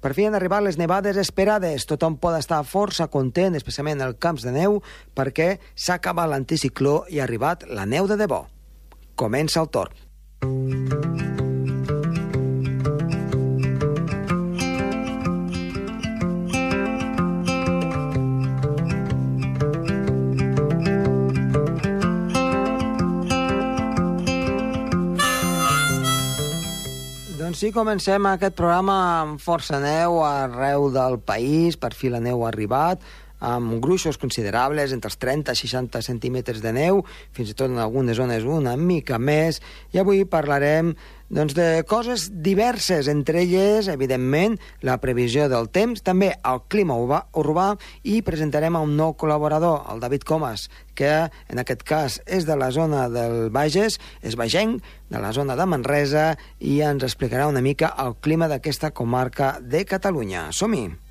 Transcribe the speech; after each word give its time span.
Per 0.00 0.14
fi 0.16 0.26
han 0.26 0.36
arribat 0.36 0.64
les 0.64 0.78
nevades 0.80 1.18
esperades. 1.20 1.84
Tothom 1.88 2.16
pot 2.20 2.36
estar 2.38 2.62
força 2.64 3.08
content, 3.12 3.56
especialment 3.56 4.00
els 4.06 4.18
camps 4.20 4.46
de 4.46 4.54
neu, 4.56 4.80
perquè 5.16 5.58
s'ha 5.74 5.98
acabat 6.00 6.32
l'anticicló 6.32 7.04
i 7.08 7.20
ha 7.20 7.26
arribat 7.28 7.68
la 7.68 7.86
neu 7.86 8.08
de 8.08 8.16
debò. 8.20 8.44
Comença 9.20 9.60
el 9.60 9.68
torn. 9.68 10.99
Doncs 27.50 27.64
sí, 27.64 27.72
comencem 27.74 28.26
aquest 28.30 28.54
programa 28.54 28.94
amb 29.20 29.40
força 29.42 29.80
neu 29.82 30.20
arreu 30.22 30.84
del 30.94 31.16
país, 31.18 31.74
per 31.74 31.88
fi 31.98 32.06
la 32.06 32.20
neu 32.22 32.44
ha 32.44 32.50
arribat, 32.52 33.02
amb 33.40 33.80
gruixos 33.82 34.20
considerables, 34.20 34.92
entre 34.92 35.10
els 35.10 35.18
30 35.20 35.56
i 35.56 35.60
60 35.64 36.02
centímetres 36.04 36.60
de 36.62 36.72
neu, 36.76 37.02
fins 37.36 37.50
i 37.50 37.56
tot 37.56 37.72
en 37.72 37.80
algunes 37.80 38.20
zones 38.20 38.44
una 38.44 38.76
mica 38.76 39.18
més, 39.18 39.60
i 39.92 39.98
avui 39.98 40.22
parlarem 40.28 40.94
doncs, 41.30 41.54
de 41.54 41.84
coses 41.86 42.28
diverses, 42.42 43.08
entre 43.08 43.44
elles, 43.44 43.88
evidentment, 43.88 44.58
la 44.82 44.98
previsió 45.00 45.46
del 45.48 45.70
temps, 45.70 46.02
també 46.02 46.32
el 46.34 46.62
clima 46.68 46.96
urbà, 46.98 47.68
i 48.02 48.20
presentarem 48.26 48.76
a 48.76 48.82
un 48.84 48.96
nou 48.98 49.14
col·laborador, 49.14 49.86
el 49.92 50.02
David 50.02 50.26
Comas, 50.26 50.68
que 50.98 51.30
en 51.48 51.62
aquest 51.62 51.84
cas 51.86 52.18
és 52.26 52.48
de 52.50 52.58
la 52.58 52.72
zona 52.74 53.06
del 53.08 53.48
Bages, 53.54 54.00
és 54.26 54.36
bagenc, 54.36 54.82
de 55.10 55.22
la 55.22 55.30
zona 55.32 55.56
de 55.56 55.68
Manresa, 55.70 56.32
i 56.58 56.80
ens 56.82 57.06
explicarà 57.06 57.46
una 57.48 57.62
mica 57.62 57.94
el 58.02 58.18
clima 58.20 58.50
d'aquesta 58.50 58.90
comarca 58.90 59.56
de 59.62 59.86
Catalunya. 59.86 60.50
Som-hi! 60.50 61.09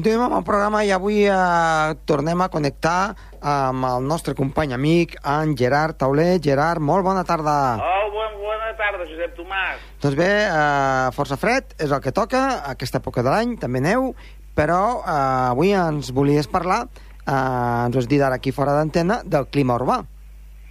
Continuem 0.00 0.30
amb 0.30 0.38
el 0.38 0.44
programa 0.48 0.78
i 0.80 0.90
avui 0.96 1.26
eh, 1.28 1.96
tornem 2.08 2.40
a 2.40 2.46
connectar 2.48 3.10
amb 3.44 3.84
el 3.84 4.06
nostre 4.08 4.32
company 4.32 4.72
amic, 4.72 5.18
en 5.28 5.52
Gerard 5.60 5.98
Tauler. 6.00 6.38
Gerard, 6.40 6.80
molt 6.80 7.04
bona 7.04 7.20
tarda. 7.28 7.56
Oh, 7.84 8.06
bon, 8.14 8.38
bona 8.40 8.70
tarda, 8.78 9.04
Josep 9.04 9.34
Tomàs. 9.36 9.84
Doncs 10.00 10.16
bé, 10.16 10.30
eh, 10.46 11.10
força 11.12 11.36
fred, 11.36 11.76
és 11.76 11.92
el 11.92 12.00
que 12.00 12.14
toca, 12.16 12.40
aquesta 12.72 13.02
època 13.04 13.20
de 13.20 13.28
l'any, 13.28 13.58
també 13.60 13.84
neu, 13.84 14.14
però 14.56 14.80
eh, 15.02 15.20
avui 15.52 15.76
ens 15.76 16.14
volies 16.16 16.48
parlar, 16.48 16.86
eh, 17.20 17.36
ens 17.36 17.92
ho 17.92 18.00
has 18.00 18.08
dit 18.08 18.24
ara 18.24 18.40
aquí 18.40 18.56
fora 18.56 18.80
d'antena, 18.80 19.20
del 19.28 19.50
clima 19.52 19.76
urbà. 19.76 20.00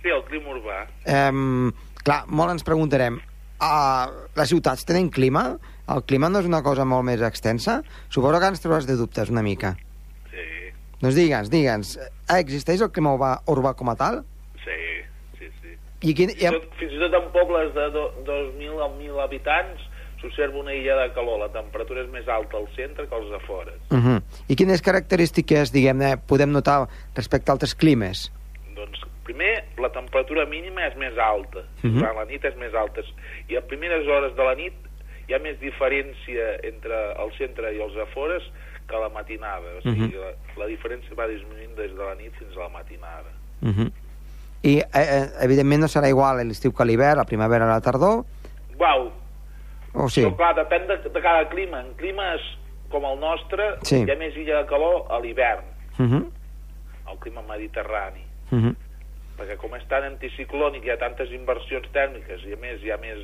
Sí, 0.01 0.09
el 0.09 0.25
clima 0.25 0.57
urbà. 0.57 0.87
Eh, 1.05 1.29
clar, 2.01 2.23
molt 2.33 2.57
ens 2.57 2.65
preguntarem, 2.65 3.21
eh, 3.21 4.05
les 4.41 4.57
ciutats 4.57 4.89
tenen 4.89 5.13
clima? 5.13 5.51
El 5.89 6.03
clima 6.05 6.29
no 6.29 6.39
és 6.43 6.45
una 6.49 6.61
cosa 6.61 6.85
molt 6.85 7.05
més 7.07 7.21
extensa? 7.25 7.79
Suposo 8.09 8.39
que 8.39 8.49
ens 8.53 8.61
trobaràs 8.61 8.85
de 8.85 8.95
dubtes 8.99 9.29
una 9.33 9.41
mica. 9.45 9.75
Sí, 10.29 10.45
Doncs 11.01 11.15
digue'ns, 11.15 11.49
digue'ns, 11.49 11.95
eh, 11.97 12.09
existeix 12.39 12.81
el 12.85 12.91
clima 12.91 13.13
urbà, 13.15 13.31
urbà 13.47 13.73
com 13.75 13.89
a 13.89 13.95
tal? 13.95 14.23
sí, 14.63 14.79
sí, 15.39 15.47
sí. 15.61 15.75
I 16.01 16.13
quin, 16.13 16.29
Fins 16.29 16.43
i 16.43 16.51
tot, 16.53 16.67
fins 16.79 16.93
i 16.93 16.99
tot 16.99 17.13
en 17.17 17.29
pobles 17.31 17.73
de 17.73 17.89
do, 17.95 18.03
2.000 18.27 18.83
a 18.83 18.89
1.000 18.97 19.23
habitants 19.23 19.85
s'observa 20.21 20.59
una 20.59 20.73
illa 20.75 20.95
de 20.99 21.13
calor. 21.15 21.39
La 21.39 21.49
temperatura 21.49 22.03
és 22.03 22.09
més 22.11 22.27
alta 22.27 22.57
al 22.59 22.67
centre 22.75 23.07
que 23.07 23.15
als 23.15 23.31
afores. 23.41 23.79
Uh 23.89 23.97
-huh. 23.97 24.21
I 24.47 24.55
quines 24.55 24.81
característiques, 24.81 25.71
diguem-ne, 25.71 26.17
podem 26.17 26.51
notar 26.51 26.87
respecte 27.15 27.49
a 27.49 27.53
altres 27.53 27.73
climes? 27.73 28.31
Doncs, 28.75 28.99
primer, 29.23 29.63
la 29.77 29.89
temperatura 29.89 30.45
mínima 30.45 30.85
és 30.87 30.95
més 30.97 31.17
alta. 31.17 31.63
Mhm. 31.83 31.93
Durant 31.99 32.15
la 32.17 32.25
nit 32.25 32.43
és 32.43 32.55
més 32.57 32.73
alta. 32.73 33.01
I 33.47 33.55
a 33.55 33.61
primeres 33.61 34.05
hores 34.07 34.35
de 34.35 34.43
la 34.43 34.55
nit 34.55 34.73
hi 35.29 35.33
ha 35.35 35.39
més 35.39 35.59
diferència 35.61 36.57
entre 36.65 36.97
el 37.21 37.31
centre 37.37 37.71
i 37.75 37.79
els 37.81 37.95
afores 38.01 38.43
que 38.87 38.95
a 38.95 38.99
la 38.99 39.09
matinada. 39.13 39.77
O 39.77 39.81
sigui, 39.81 40.07
Mhm. 40.07 40.15
la, 40.17 40.31
la 40.63 40.67
diferència 40.67 41.13
va 41.15 41.27
disminuint 41.27 41.75
des 41.77 41.91
de 41.95 42.03
la 42.03 42.15
nit 42.15 42.33
fins 42.39 42.55
a 42.57 42.61
la 42.65 42.69
matinada. 42.69 43.29
Uh 43.61 43.69
-huh. 43.69 43.91
I, 44.63 44.79
eh, 44.79 44.85
eh, 44.93 45.29
evidentment, 45.41 45.81
no 45.81 45.87
serà 45.87 46.09
igual 46.09 46.39
a 46.39 46.43
l'estiu 46.43 46.73
que 46.73 46.83
a 46.83 46.85
l'hivern, 46.85 47.17
la 47.17 47.25
primavera 47.25 47.65
o 47.65 47.69
la 47.69 47.79
tardor, 47.81 48.25
Uau, 48.79 49.11
o 49.93 50.09
sí? 50.09 50.21
Però 50.23 50.35
clar, 50.35 50.55
depèn 50.55 50.87
de, 50.87 51.09
de 51.09 51.21
cada 51.21 51.47
clima. 51.49 51.81
En 51.81 51.93
climes 51.95 52.41
com 52.89 53.03
el 53.05 53.19
nostre, 53.19 53.75
Sí. 53.83 54.03
hi 54.03 54.11
ha 54.11 54.15
més 54.15 54.35
illa 54.35 54.61
de 54.63 54.65
calor 54.67 55.05
a 55.09 55.19
l'hivern, 55.19 55.63
Uh 55.99 56.05
-huh. 56.05 56.25
al 57.05 57.17
clima 57.19 57.41
mediterrani. 57.41 58.23
Uh 58.51 58.57
-huh. 58.59 58.75
Perquè 59.37 59.55
com 59.57 59.75
és 59.75 59.87
tan 59.87 60.03
anticiclònic, 60.03 60.83
hi 60.83 60.89
ha 60.89 60.97
tantes 60.97 61.29
inversions 61.31 61.87
tèrmiques 61.91 62.43
i 62.45 62.53
a 62.53 62.57
més 62.57 62.81
hi 62.83 62.91
ha 62.91 62.97
més 62.97 63.17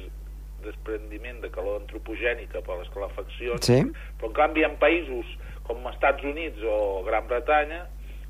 desprendiment 0.65 1.41
de 1.41 1.49
calor 1.53 1.79
antropogènica 1.81 2.61
per 2.65 2.79
les 2.81 2.89
calefaccions. 2.93 3.65
Sí? 3.65 3.79
Però 4.19 4.29
en 4.31 4.35
canvi 4.37 4.65
en 4.67 4.75
països 4.81 5.25
com 5.65 5.85
Estats 5.89 6.23
Units 6.23 6.61
o 6.69 7.03
Gran 7.07 7.27
Bretanya, 7.29 7.85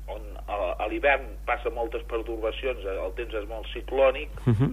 on 0.08 0.22
a, 0.46 0.56
a 0.78 0.86
l'hivern 0.88 1.26
passa 1.48 1.70
moltes 1.74 2.04
pertorbacions, 2.08 2.84
el 2.86 3.12
temps 3.18 3.34
és 3.34 3.48
molt 3.50 3.66
ciclònic, 3.74 4.30
Uh 4.46 4.54
-huh. 4.54 4.72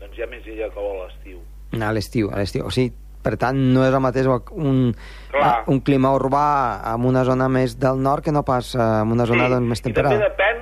doncs 0.00 0.18
hi 0.18 0.22
ha 0.22 0.26
més 0.26 0.46
illa 0.46 0.68
calor 0.74 0.96
a 0.96 1.06
l'estiu. 1.06 1.38
A 1.80 1.92
l'estiu, 1.92 2.30
a 2.32 2.36
l'estiu. 2.38 2.66
O 2.66 2.70
sigui, 2.70 2.92
per 3.22 3.36
tant, 3.36 3.56
no 3.56 3.82
és 3.86 3.94
el 3.94 4.00
mateix 4.00 4.26
un, 4.52 4.94
Clar. 5.30 5.64
un 5.66 5.80
clima 5.80 6.12
urbà 6.14 6.80
en 6.94 7.04
una 7.04 7.24
zona 7.24 7.48
més 7.48 7.78
del 7.78 7.98
nord 8.02 8.22
que 8.24 8.32
no 8.32 8.42
pas 8.44 8.74
eh, 8.74 8.78
en 8.78 9.10
una 9.10 9.26
zona 9.26 9.48
doncs, 9.48 9.66
més 9.68 9.80
I 9.80 9.82
també 9.82 9.94
temperada. 10.02 10.28
depèn 10.28 10.58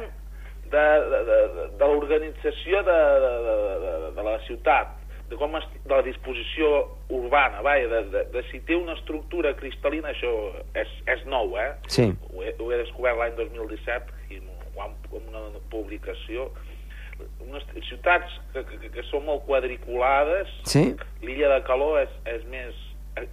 de, 0.71 0.87
de, 1.11 1.21
de, 1.25 1.69
de 1.79 1.85
l'organització 1.85 2.83
de, 2.83 3.01
de, 3.25 3.33
de, 3.85 4.13
de 4.17 4.23
la 4.23 4.39
ciutat, 4.47 4.87
de, 5.35 5.39
com 5.43 5.57
es, 5.59 5.67
de 5.85 5.93
la 5.95 6.03
disposició 6.07 6.71
urbana, 7.13 7.61
vaja, 7.67 7.89
de, 7.91 8.03
de, 8.15 8.25
de 8.33 8.43
si 8.51 8.61
té 8.65 8.77
una 8.79 8.95
estructura 8.97 9.53
cristal·lina, 9.59 10.15
això 10.15 10.31
és, 10.79 10.95
és 11.11 11.27
nou, 11.27 11.57
eh? 11.61 11.73
Sí. 11.93 12.07
Ho 12.33 12.43
he, 12.47 12.55
ho 12.59 12.71
he 12.73 12.79
descobert 12.81 13.19
l'any 13.21 13.35
2017 13.43 14.33
i 14.35 14.41
amb 14.81 15.13
una 15.21 15.45
publicació. 15.71 16.49
Unes 17.45 17.63
ciutats 17.87 18.33
que, 18.53 18.65
que, 18.67 18.89
que 18.97 19.03
són 19.11 19.23
molt 19.29 19.45
quadriculades, 19.47 20.49
Sí? 20.67 20.97
l'illa 21.23 21.53
de 21.55 21.61
calor 21.69 22.01
és, 22.01 22.11
és 22.27 22.43
més 22.51 22.75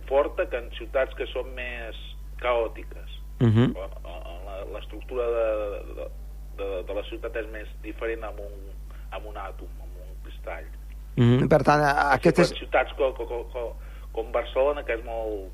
forta 0.06 0.46
que 0.52 0.60
en 0.62 0.68
ciutats 0.78 1.16
que 1.18 1.26
són 1.34 1.50
més 1.58 1.98
caòtiques 2.42 3.18
Uh 3.42 3.48
-huh. 3.50 3.74
la- 3.74 4.66
l'estructura 4.74 5.26
de, 5.26 5.46
de, 5.98 6.06
de, 6.58 6.84
de 6.86 6.94
la 6.94 7.04
ciutat 7.10 7.36
és 7.42 7.48
més 7.50 7.68
diferent 7.82 8.24
amb 8.24 8.40
un, 8.40 8.54
amb 9.18 9.26
un 9.26 9.34
àtom, 9.36 9.66
amb 9.82 9.96
un 9.98 10.12
cristall. 10.24 10.68
Uh 11.18 11.24
-huh. 11.24 11.48
Per 11.50 11.62
tant, 11.64 11.82
a- 11.84 12.14
aquestes... 12.14 12.52
Aquestes... 12.52 12.58
ciutats 12.60 12.94
com, 12.98 13.14
com, 13.14 13.28
com, 13.52 13.74
com 14.12 14.32
Barcelona, 14.32 14.84
que 14.84 14.94
és 14.94 15.04
molt... 15.06 15.52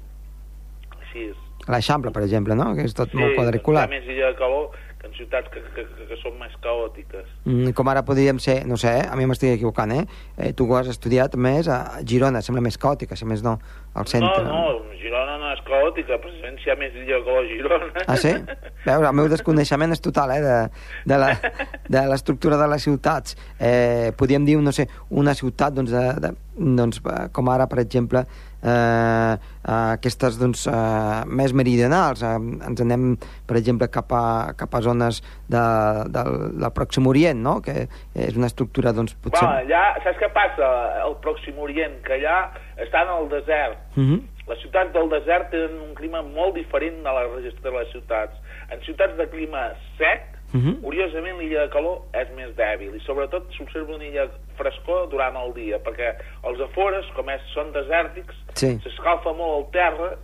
Així 1.01 1.29
és. 1.29 1.35
L'Eixample, 1.67 2.11
per 2.11 2.23
exemple, 2.23 2.55
no? 2.55 2.75
Que 2.75 2.83
és 2.83 2.93
tot 2.93 3.09
Sí, 3.11 3.17
molt 3.17 3.35
quadriculat. 3.35 3.83
ha 3.85 3.87
més 3.87 4.05
illa 4.05 4.27
de 4.27 4.35
calor 4.35 4.69
en 5.07 5.15
ciutats 5.17 5.49
que, 5.53 5.61
que, 5.75 5.85
que, 5.95 6.07
que 6.11 6.17
són 6.21 6.35
més 6.39 6.53
caòtiques. 6.63 7.25
Mm, 7.47 7.71
com 7.77 7.89
ara 7.91 8.03
podríem 8.07 8.39
ser, 8.43 8.59
no 8.67 8.77
sé, 8.77 8.93
eh? 9.01 9.07
a 9.07 9.15
mi 9.15 9.25
m'estic 9.29 9.55
equivocant, 9.55 9.91
eh? 9.95 10.03
eh? 10.37 10.51
Tu 10.57 10.67
has 10.75 10.91
estudiat 10.93 11.35
més 11.39 11.67
a 11.71 11.79
Girona, 12.07 12.43
sembla 12.45 12.61
més 12.65 12.77
caòtica, 12.77 13.15
si 13.17 13.25
més 13.25 13.43
no, 13.45 13.57
al 13.97 14.07
centre. 14.11 14.43
No, 14.45 14.53
no, 14.83 14.95
Girona 14.99 15.37
no 15.41 15.51
és 15.55 15.61
caòtica, 15.67 16.17
precisament 16.23 16.59
si 16.61 16.67
hi 16.69 16.73
ha 16.73 16.77
més 16.79 16.93
calor 17.07 17.39
a 17.39 17.47
Girona. 17.47 18.03
Ah, 18.07 18.17
sí? 18.19 18.33
Veus, 18.85 19.05
el 19.07 19.15
meu 19.17 19.29
desconeixement 19.31 19.95
és 19.95 20.03
total, 20.03 20.35
eh, 20.35 20.41
de, 20.43 20.57
de 21.13 21.21
la- 21.23 21.35
de 21.87 22.01
l'estructura 22.11 22.57
de 22.59 22.67
les 22.67 22.83
ciutats. 22.83 23.37
Eh, 23.59 24.11
podríem 24.19 24.43
dir, 24.45 24.57
no 24.59 24.73
sé, 24.75 24.87
una 25.09 25.33
ciutat, 25.35 25.73
doncs, 25.77 25.91
de, 25.95 26.03
de, 26.27 26.33
doncs 26.77 26.99
eh, 27.05 27.27
com 27.31 27.49
ara, 27.53 27.67
per 27.71 27.79
exemple, 27.83 28.25
eh, 28.63 29.33
aquestes, 29.67 30.37
doncs, 30.39 30.65
eh, 30.67 31.25
més 31.27 31.53
meridionals. 31.53 32.23
Eh, 32.23 32.35
ens 32.69 32.83
anem, 32.83 33.09
per 33.47 33.57
exemple, 33.59 33.89
cap 33.93 34.13
a, 34.13 34.53
cap 34.57 34.73
a 34.75 34.81
zones 34.85 35.21
de, 35.47 35.65
del, 36.13 36.31
del 36.57 36.71
Pròxim 36.77 37.09
Orient, 37.09 37.41
no?, 37.43 37.59
que 37.65 37.87
és 38.15 38.39
una 38.39 38.49
estructura, 38.51 38.93
doncs, 38.95 39.17
potser... 39.23 39.43
Va, 39.43 39.61
allà, 39.65 39.83
saps 40.05 40.21
què 40.21 40.31
passa 40.35 40.71
al 41.03 41.17
Pròxim 41.23 41.59
Orient? 41.63 41.99
Que 42.05 42.17
allà 42.19 42.39
estan 42.87 43.11
al 43.11 43.29
desert. 43.33 43.79
Mhm. 43.95 44.25
Les 44.47 44.61
ciutats 44.63 44.93
del 44.95 45.09
desert 45.11 45.49
tenen 45.51 45.75
un 45.83 45.93
clima 45.95 46.21
molt 46.23 46.55
diferent 46.55 47.01
de 47.03 47.13
la 47.17 47.25
resta 47.33 47.65
de 47.65 47.73
les 47.73 47.89
ciutats. 47.91 48.37
En 48.71 48.79
ciutats 48.85 49.17
de 49.19 49.25
clima 49.27 49.73
sec, 49.99 50.36
Mhm. 50.53 50.81
curiosament 50.81 51.37
l'illa 51.39 51.65
de 51.65 51.69
calor 51.69 52.03
és 52.13 52.29
més 52.35 52.55
dèbil 52.55 52.95
i 52.95 52.99
sobretot 53.03 53.51
s'observa 53.51 53.95
una 53.95 54.05
illa 54.05 54.29
frescor 54.55 55.09
durant 55.09 55.35
el 55.35 55.53
dia, 55.53 55.77
perquè 55.83 56.15
els 56.47 56.59
afores, 56.61 57.05
com 57.15 57.29
és, 57.29 57.41
són 57.53 57.73
desèrtics, 57.73 58.35
Sí. 58.55 58.79
s'escalfa 58.83 59.33
molt 59.33 59.65
el 59.65 59.71
terra, 59.71 60.17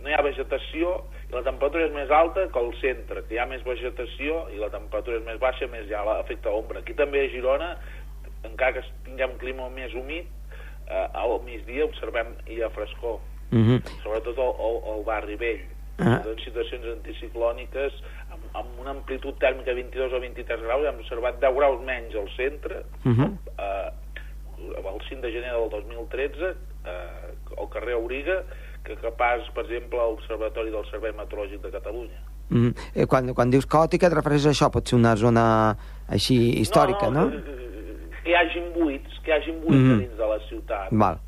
no 0.00 0.08
hi 0.10 0.12
ha 0.12 0.22
vegetació 0.22 1.04
i 1.30 1.32
la 1.32 1.42
temperatura 1.42 1.86
és 1.86 1.92
més 1.92 2.10
alta 2.10 2.48
que 2.48 2.58
al 2.58 2.74
centre, 2.80 3.22
que 3.28 3.34
hi 3.34 3.38
ha 3.38 3.46
més 3.46 3.62
vegetació 3.64 4.48
i 4.50 4.58
la 4.58 4.68
temperatura 4.70 5.16
és 5.18 5.24
més 5.24 5.38
baixa, 5.38 5.66
més 5.68 5.90
ha 5.92 6.04
l'efecte 6.04 6.48
ombra. 6.48 6.80
Aquí 6.80 6.92
també 6.94 7.24
a 7.24 7.28
Girona 7.30 7.78
encara 8.44 8.72
que 8.74 8.82
tinguem 9.04 9.30
un 9.30 9.38
clima 9.38 9.68
més 9.70 9.94
humit, 9.94 10.26
eh, 10.88 11.08
al 11.14 11.40
migdia 11.44 11.84
observem 11.84 12.34
i 12.48 12.60
a 12.60 12.68
frescor, 12.70 13.20
Uh 13.52 13.58
-huh. 13.58 13.80
sobretot 14.02 14.36
al, 14.38 14.54
al, 14.58 14.94
al 14.94 15.04
barri 15.04 15.36
vell. 15.36 15.60
Ah. 15.98 16.20
En 16.26 16.36
situacions 16.44 16.84
anticiclòniques, 16.86 17.92
amb, 18.54 18.78
una 18.80 18.90
amplitud 18.90 19.34
tèrmica 19.42 19.70
de 19.74 19.82
22 19.82 20.12
o 20.12 20.20
23 20.20 20.60
graus, 20.62 20.86
hem 20.86 21.00
observat 21.02 21.40
10 21.42 21.54
graus 21.56 21.80
menys 21.84 22.14
al 22.14 22.28
centre, 22.36 22.84
Uh 23.04 23.12
-huh. 23.12 23.30
eh, 23.58 23.90
el 24.78 25.00
5 25.08 25.20
de 25.20 25.32
gener 25.32 25.52
del 25.52 25.68
2013, 25.70 26.54
eh, 26.86 27.58
al 27.58 27.68
carrer 27.70 27.94
Auriga, 27.94 28.42
que 28.84 28.96
capaç, 28.96 29.50
per 29.54 29.64
exemple, 29.64 29.98
a 29.98 30.04
l'Observatori 30.06 30.70
del 30.70 30.84
Servei 30.90 31.12
Meteorològic 31.12 31.62
de 31.62 31.70
Catalunya. 31.70 32.20
Mm. 32.50 32.70
Eh, 32.94 33.06
quan, 33.06 33.32
quan 33.34 33.50
dius 33.50 33.66
caòtica 33.66 34.06
et 34.06 34.12
refereixes 34.12 34.46
a 34.46 34.50
això, 34.50 34.70
pot 34.70 34.86
ser 34.86 34.96
una 34.98 35.16
zona 35.16 35.76
així 36.08 36.60
històrica, 36.60 37.08
no? 37.10 37.24
no? 37.24 37.30
Que 38.22 38.30
hi 38.30 38.34
hagin 38.34 38.72
buits, 38.74 39.20
que 39.24 39.30
hi 39.30 39.34
hagin 39.34 39.60
buits 39.62 39.80
Mhm. 39.80 39.98
dins 39.98 40.16
de 40.16 40.26
la 40.26 40.38
ciutat. 40.48 40.88
Val, 40.92 41.18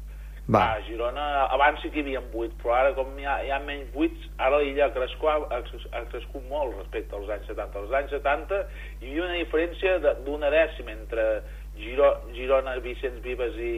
Va. 0.46 0.60
A 0.76 0.82
Girona 0.86 1.24
abans 1.50 1.80
sí 1.82 1.90
que 1.90 1.98
hi 1.98 2.04
havia 2.04 2.20
buits, 2.30 2.54
però 2.60 2.76
ara 2.76 2.92
com 2.94 3.08
hi 3.18 3.24
ha, 3.26 3.40
hi 3.42 3.50
ha 3.50 3.58
menys 3.66 3.88
buits, 3.94 4.28
ara 4.38 4.60
l'illa 4.62 4.86
ha, 4.86 4.92
crescut, 4.94 5.26
ha, 5.50 5.58
ha 5.58 6.02
crescut 6.12 6.44
molt 6.50 6.76
respecte 6.78 7.18
als 7.18 7.32
anys 7.34 7.48
70. 7.50 7.82
Als 7.82 7.94
anys 7.98 8.14
70 8.14 8.60
hi 9.00 9.10
havia 9.10 9.24
una 9.24 9.40
diferència 9.40 9.96
d'una 10.22 10.50
dècima 10.54 10.94
entre 10.94 11.24
Giro, 11.80 12.12
Girona, 12.36 12.76
Vicenç 12.84 13.18
Vives 13.24 13.58
i, 13.58 13.72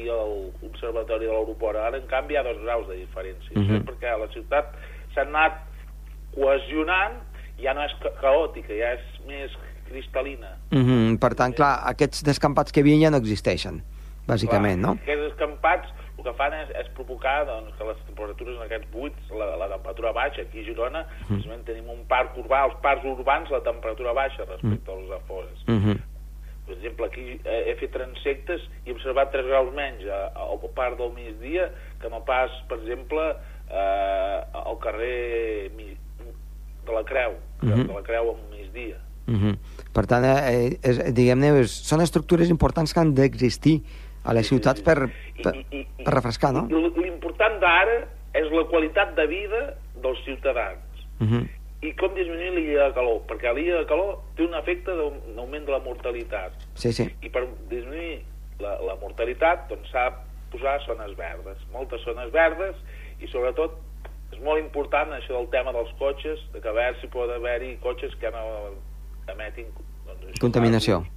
i 0.00 0.02
l'Observatori 0.08 1.28
de 1.28 1.32
l'aeroport. 1.32 1.78
Ara, 1.78 2.02
en 2.02 2.10
canvi, 2.10 2.34
hi 2.34 2.40
ha 2.40 2.44
dos 2.48 2.58
graus 2.64 2.90
de 2.90 2.98
diferència. 2.98 3.54
Mhm. 3.54 3.78
és 3.78 3.86
perquè 3.86 4.18
la 4.18 4.28
ciutat 4.34 4.74
s'ha 5.14 5.22
anat 5.28 5.62
cohesionant, 6.34 7.22
ja 7.62 7.74
no 7.74 7.86
és 7.86 7.94
ca 8.02 8.12
caòtica, 8.18 8.74
ja 8.74 8.92
és 8.98 9.06
més 9.30 9.54
cristal·lina. 9.88 10.56
Mm 10.70 10.84
-hmm. 10.84 11.18
Per 11.18 11.34
tant, 11.34 11.54
clar, 11.54 11.80
aquests 11.84 12.22
descampats 12.24 12.72
que 12.72 12.80
hi 12.80 12.82
havia 12.82 13.06
ja 13.06 13.10
no 13.10 13.16
existeixen, 13.16 13.82
bàsicament, 14.26 14.80
Clar, 14.82 14.94
no? 14.94 15.02
Aquests 15.02 15.32
escampats 15.32 15.99
el 16.20 16.26
que 16.26 16.36
fan 16.36 16.54
és, 16.58 16.70
és 16.82 16.92
provocar 16.96 17.40
doncs, 17.48 17.72
que 17.78 17.88
les 17.88 18.04
temperatures 18.06 18.58
en 18.58 18.66
aquests 18.66 18.92
buits, 18.92 19.32
la, 19.32 19.50
la 19.60 19.68
temperatura 19.72 20.12
baixa. 20.16 20.44
Aquí 20.44 20.62
a 20.62 20.68
Girona, 20.68 21.04
mm. 21.06 21.26
precisament 21.32 21.66
tenim 21.68 21.90
un 21.92 22.04
parc 22.10 22.36
urbà, 22.40 22.66
els 22.68 22.78
parcs 22.84 23.06
urbans, 23.08 23.52
la 23.52 23.62
temperatura 23.66 24.14
baixa 24.16 24.46
respecte 24.48 24.92
als 24.94 25.12
afores. 25.16 25.66
Mm 25.66 25.80
-hmm. 25.80 26.06
Per 26.66 26.76
exemple, 26.76 27.06
aquí 27.06 27.40
eh, 27.44 27.62
he 27.66 27.74
fet 27.80 27.90
transectes 27.90 28.60
i 28.84 28.90
he 28.90 28.92
observat 28.92 29.32
3 29.32 29.46
graus 29.46 29.72
menys 29.74 30.04
al 30.06 30.60
parc 30.74 30.98
del 30.98 31.10
migdia 31.12 31.70
que 32.00 32.08
no 32.08 32.24
pas, 32.24 32.50
per 32.68 32.78
exemple, 32.78 33.34
eh, 33.70 34.38
al 34.52 34.78
carrer 34.78 35.70
de 36.86 36.92
la 36.92 37.04
Creu, 37.04 37.32
Mhm. 37.62 37.86
de 37.86 37.94
la 37.94 38.02
Creu 38.02 38.30
al 38.30 38.36
migdia. 38.50 38.96
Mm 39.26 39.36
-hmm. 39.36 39.58
Per 39.92 40.06
tant, 40.06 40.24
eh, 40.24 40.78
és, 40.82 41.14
diguem-ne, 41.14 41.66
són 41.66 42.00
estructures 42.00 42.48
importants 42.48 42.92
que 42.92 43.00
han 43.00 43.14
d'existir 43.14 43.82
a 44.24 44.34
les 44.34 44.46
ciutats 44.48 44.82
per, 44.82 45.08
per, 45.42 45.54
per 46.04 46.14
refrescar, 46.14 46.52
no? 46.52 46.66
i 46.68 47.02
L'important 47.02 47.58
d'ara 47.60 48.06
és 48.34 48.50
la 48.52 48.64
qualitat 48.70 49.14
de 49.16 49.26
vida 49.26 49.74
dels 50.02 50.18
ciutadans 50.24 50.78
Mm 51.20 51.26
-hmm. 51.28 51.48
i 51.82 51.92
com 51.96 52.14
disminuir 52.14 52.50
l'illa 52.52 52.88
de 52.88 52.94
calor, 52.94 53.20
perquè 53.28 53.52
l'illa 53.54 53.78
de 53.78 53.86
calor 53.86 54.18
té 54.36 54.42
un 54.42 54.54
efecte 54.54 54.90
d'aug- 54.90 55.34
d'augment 55.36 55.64
de 55.66 55.72
la 55.72 55.78
mortalitat 55.80 56.52
Sí, 56.74 56.92
sí. 56.92 57.10
i 57.22 57.28
per 57.28 57.46
disminuir 57.68 58.22
la, 58.58 58.78
la 58.80 58.94
mortalitat 59.00 59.68
doncs 59.68 59.90
s'ha 59.90 60.10
de 60.10 60.16
posar 60.50 60.80
zones 60.86 61.16
verdes, 61.16 61.58
moltes 61.72 62.00
zones 62.04 62.30
verdes 62.32 62.74
i 63.20 63.26
sobretot 63.28 63.72
és 64.32 64.40
molt 64.40 64.58
important 64.60 65.12
això 65.12 65.32
del 65.36 65.48
tema 65.50 65.72
dels 65.72 65.92
cotxes, 65.98 66.38
de 66.52 66.60
que 66.60 66.68
a 66.68 66.72
veure 66.72 66.96
si 67.00 67.06
pot 67.08 67.30
haver-hi 67.30 67.76
cotxes 67.82 68.14
que 68.16 68.30
no 68.30 68.74
emetin 69.32 69.66
doncs, 70.06 70.24
això, 70.26 70.40
Contaminació. 70.40 70.98
gasos 71.00 71.12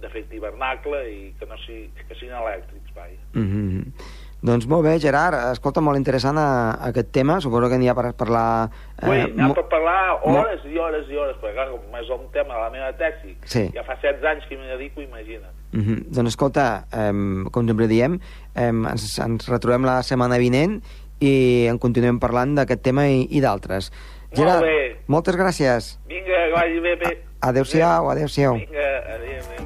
d'efecte 0.00 0.36
hivernacle 0.36 1.04
i 1.10 1.20
que 1.38 1.46
no 1.46 1.56
sigui, 1.66 1.90
que 2.08 2.14
siguin 2.14 2.34
elèctrics, 2.34 2.94
vaja. 2.96 3.20
Mm 3.34 3.46
-hmm. 3.50 4.18
Doncs 4.42 4.64
molt 4.66 4.86
bé, 4.86 4.94
Gerard, 4.98 5.36
escolta, 5.52 5.82
molt 5.84 5.98
interessant 5.98 6.38
a, 6.40 6.72
a 6.72 6.88
aquest 6.88 7.10
tema, 7.12 7.40
suposo 7.44 7.68
que 7.68 7.76
n'hi 7.76 7.88
ha 7.88 7.94
per 7.94 8.14
parlar... 8.16 8.70
Ui, 9.04 9.18
n'hi 9.36 9.42
ha 9.44 9.50
per 9.52 9.66
parlar 9.68 10.16
hores 10.24 10.64
i 10.64 10.78
hores 10.80 11.10
i 11.12 11.16
hores, 11.20 11.36
perquè 11.42 11.52
clar, 11.58 11.68
com 11.68 11.98
és 12.00 12.08
un 12.08 12.24
tema 12.32 12.54
de 12.54 12.60
la 12.60 12.70
meva 12.70 12.92
tesi, 12.96 13.36
Sí. 13.44 13.68
ja 13.74 13.84
fa 13.84 13.98
16 14.00 14.24
anys 14.24 14.46
que 14.48 14.56
m'hi 14.56 14.66
dedico, 14.66 15.02
imagina't. 15.02 15.52
Mm 15.72 15.80
-hmm. 15.80 16.04
Doncs 16.08 16.28
escolta, 16.28 16.86
eh, 16.90 17.12
com 17.50 17.66
sempre 17.66 17.86
diem, 17.86 18.18
eh, 18.54 18.68
ens, 18.68 19.18
ens 19.18 19.48
retrobem 19.48 19.84
la 19.84 20.02
setmana 20.02 20.38
vinent 20.38 20.82
i 21.20 21.66
en 21.68 21.78
continuem 21.78 22.18
parlant 22.18 22.54
d'aquest 22.54 22.82
tema 22.82 23.08
i, 23.08 23.26
i 23.30 23.40
d'altres. 23.40 23.92
Molt 24.36 24.62
bé. 24.62 24.96
moltes 25.06 25.36
gràcies. 25.36 25.98
Vinga, 26.06 26.24
que 26.24 26.52
vagi 26.54 26.80
bé, 26.80 26.96
bé. 26.96 27.29
Adéu-siau, 27.42 28.10
adéu-siau. 28.10 28.54
Vinga, 28.54 28.88
adéu, 29.14 29.40
adéu. 29.40 29.64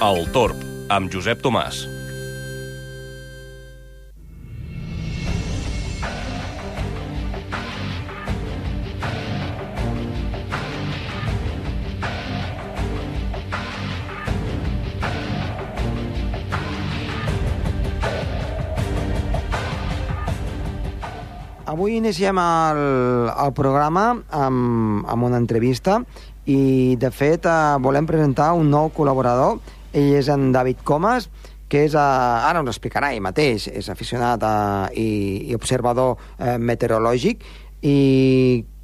El 0.00 0.30
Torb, 0.32 0.56
amb 0.88 1.10
Josep 1.12 1.40
Tomàs. 1.42 1.97
Avui 21.88 22.02
iniciem 22.02 22.36
el, 22.36 22.78
el 23.32 23.52
programa 23.56 24.02
amb, 24.36 25.06
amb 25.08 25.24
una 25.24 25.38
entrevista 25.40 25.94
i, 26.44 26.96
de 27.00 27.08
fet, 27.08 27.46
eh, 27.48 27.78
volem 27.80 28.04
presentar 28.04 28.50
un 28.60 28.68
nou 28.68 28.90
col·laborador. 28.92 29.54
Ell 29.96 30.10
és 30.18 30.28
en 30.28 30.50
David 30.52 30.82
Comas, 30.84 31.30
que 31.64 31.86
és, 31.86 31.96
eh, 31.96 32.02
ara 32.50 32.60
ens 32.60 32.68
explicarà 32.74 33.14
ell 33.14 33.24
mateix, 33.24 33.70
és 33.72 33.88
aficionat 33.88 34.44
a, 34.44 34.52
i, 34.92 35.48
i 35.48 35.56
observador 35.56 36.18
eh, 36.36 36.58
meteorològic 36.60 37.48
i 37.80 37.96